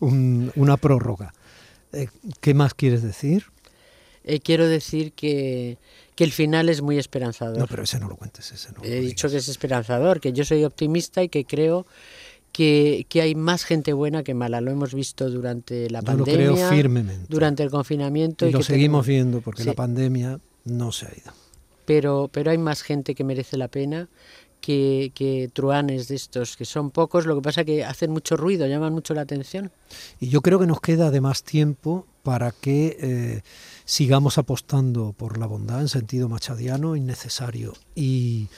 una 0.00 0.76
prórroga. 0.76 1.34
Eh, 1.92 2.08
¿Qué 2.40 2.54
más 2.54 2.74
quieres 2.74 3.02
decir? 3.02 3.46
Eh, 4.22 4.40
quiero 4.40 4.68
decir 4.68 5.12
que, 5.12 5.78
que, 6.14 6.24
el 6.24 6.32
final 6.32 6.68
es 6.68 6.82
muy 6.82 6.98
esperanzador. 6.98 7.58
No, 7.58 7.66
pero 7.66 7.82
ese 7.82 7.98
no 7.98 8.08
lo 8.08 8.16
cuentes. 8.16 8.52
Ese 8.52 8.70
no 8.72 8.84
He 8.84 9.00
dicho 9.00 9.28
que 9.28 9.38
es 9.38 9.48
esperanzador, 9.48 10.20
que 10.20 10.32
yo 10.32 10.44
soy 10.44 10.64
optimista 10.64 11.22
y 11.22 11.28
que 11.28 11.44
creo 11.44 11.86
que, 12.52 13.06
hay 13.14 13.34
más 13.34 13.64
gente 13.64 13.92
buena 13.92 14.22
que 14.22 14.34
mala. 14.34 14.60
Lo 14.60 14.70
hemos 14.70 14.94
visto 14.94 15.30
durante 15.30 15.88
la 15.90 16.02
pandemia, 16.02 16.46
lo 16.46 16.54
creo 16.54 16.70
firmemente. 16.70 17.26
durante 17.28 17.62
el 17.62 17.70
confinamiento. 17.70 18.46
Y, 18.46 18.52
lo 18.52 18.62
seguimos 18.62 19.06
viendo 19.06 19.40
porque 19.40 19.64
la 19.64 19.74
pandemia 19.74 20.40
no 20.64 20.92
se 20.92 21.06
ha 21.06 21.10
ido. 21.10 21.32
Pero, 21.86 22.28
pero 22.32 22.50
hay 22.50 22.58
más 22.58 22.82
gente 22.82 23.14
que 23.14 23.24
merece 23.24 23.56
la 23.56 23.68
pena 23.68 24.08
que, 24.60 25.10
que, 25.14 25.50
truanes 25.52 26.08
de 26.08 26.16
estos, 26.16 26.56
que 26.56 26.64
son 26.64 26.90
pocos, 26.90 27.26
lo 27.26 27.34
que 27.36 27.42
pasa 27.42 27.64
que 27.64 27.84
hacen 27.84 28.10
mucho 28.10 28.36
ruido, 28.36 28.66
llaman 28.66 28.92
mucho 28.92 29.14
la 29.14 29.22
atención. 29.22 29.72
Y 30.20 30.28
yo 30.28 30.42
creo 30.42 30.58
que 30.58 30.66
nos 30.66 30.80
queda 30.80 31.08
además 31.08 31.42
tiempo 31.42 32.06
para 32.22 32.52
que 32.52 32.96
eh, 33.00 33.42
sigamos 33.84 34.38
apostando 34.38 35.12
por 35.12 35.38
la 35.38 35.46
bondad 35.46 35.80
en 35.80 35.88
sentido 35.88 36.28
machadiano 36.28 36.96
innecesario 36.96 37.72
y 37.94 38.48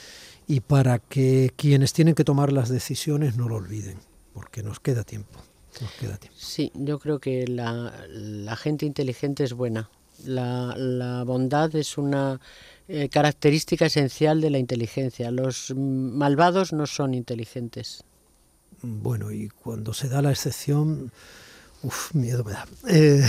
y 0.53 0.61
para 0.61 0.99
que 0.99 1.51
quienes 1.57 1.95
tienen 1.95 2.15
que 2.15 2.25
tomar 2.25 2.53
las 2.53 2.69
decisiones 2.69 3.39
no 3.39 3.49
lo 3.49 3.57
olviden, 3.57 3.97
porque 4.35 4.63
nos 4.63 4.81
queda 4.81 5.03
tiempo. 5.03 5.39
Nos 5.81 5.91
queda 5.93 6.19
tiempo. 6.19 6.37
Sí, 6.39 6.71
yo 6.75 6.99
creo 6.99 7.21
que 7.21 7.47
la, 7.49 8.55
gente 8.59 8.85
inteligente 8.85 9.45
es 9.45 9.55
buena. 9.55 9.89
La, 10.27 11.25
bondad 11.27 11.75
es 11.75 11.97
una 11.97 12.39
eh, 12.87 13.09
característica 13.09 13.87
esencial 13.87 14.43
de 14.43 14.51
la 14.51 14.59
inteligencia. 14.59 15.31
Los 15.31 15.73
malvados 15.75 16.75
no 16.75 16.87
son 16.87 17.15
inteligentes. 17.15 18.05
Bueno, 18.83 19.33
y 19.33 19.49
cuando 19.49 19.95
se 19.95 20.11
da 20.11 20.21
la 20.21 20.33
excepción, 20.33 21.13
uff, 21.83 22.15
miedo 22.15 22.45
me 22.45 22.53
da. 22.53 22.67
Eh, 22.91 23.25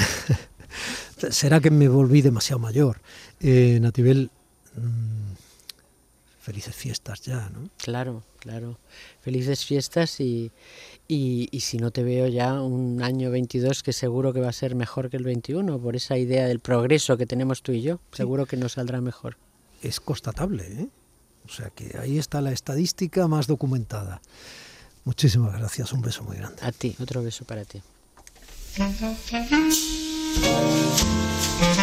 será 1.30 1.62
que 1.62 1.72
me 1.72 1.88
volví 1.88 2.22
demasiado 2.22 2.60
mayor. 2.60 3.00
Eh, 3.40 3.80
Natibel, 3.82 4.30
mm, 4.76 5.33
felices 6.44 6.76
fiestas 6.76 7.22
ya, 7.22 7.50
¿no? 7.50 7.70
Claro, 7.78 8.24
claro. 8.40 8.78
Felices 9.22 9.64
fiestas 9.64 10.20
y, 10.20 10.52
y, 11.08 11.48
si 11.62 11.78
no 11.78 11.92
te 11.92 12.04
veo 12.04 12.28
ya 12.28 12.62
un 12.62 13.02
año 13.02 13.32
22 13.32 13.82
que 13.82 13.94
seguro 13.94 14.34
que 14.34 14.42
va 14.42 14.50
a 14.50 14.54
ser 14.54 14.76
mejor 14.76 15.10
que 15.10 15.16
el 15.16 15.24
21 15.24 15.80
por 15.80 15.96
esa 15.96 16.18
idea 16.18 16.46
del 16.46 16.60
progreso 16.60 17.16
que 17.16 17.26
tenemos 17.26 17.64
tú 17.64 17.72
y 17.72 17.82
yo. 17.82 18.02
Seguro 18.12 18.46
que 18.46 18.58
nos 18.58 18.74
saldrá 18.74 19.00
mejor. 19.00 19.38
Es 19.82 20.02
constatable, 20.02 20.68
¿eh? 20.68 20.90
O 21.46 21.50
sea 21.50 21.70
que 21.70 21.98
ahí 21.98 22.18
está 22.18 22.42
la 22.42 22.52
estadística 22.52 23.26
más 23.30 23.48
documentada. 23.48 24.22
Muchísimas 25.06 25.58
gracias, 25.58 25.94
un 25.94 26.02
beso 26.02 26.24
muy 26.24 26.38
grande. 26.38 26.62
A 26.62 26.74
ti, 26.74 26.94
otro 27.00 27.24
beso 27.24 27.46
para 27.46 27.64
ti. 27.64 27.82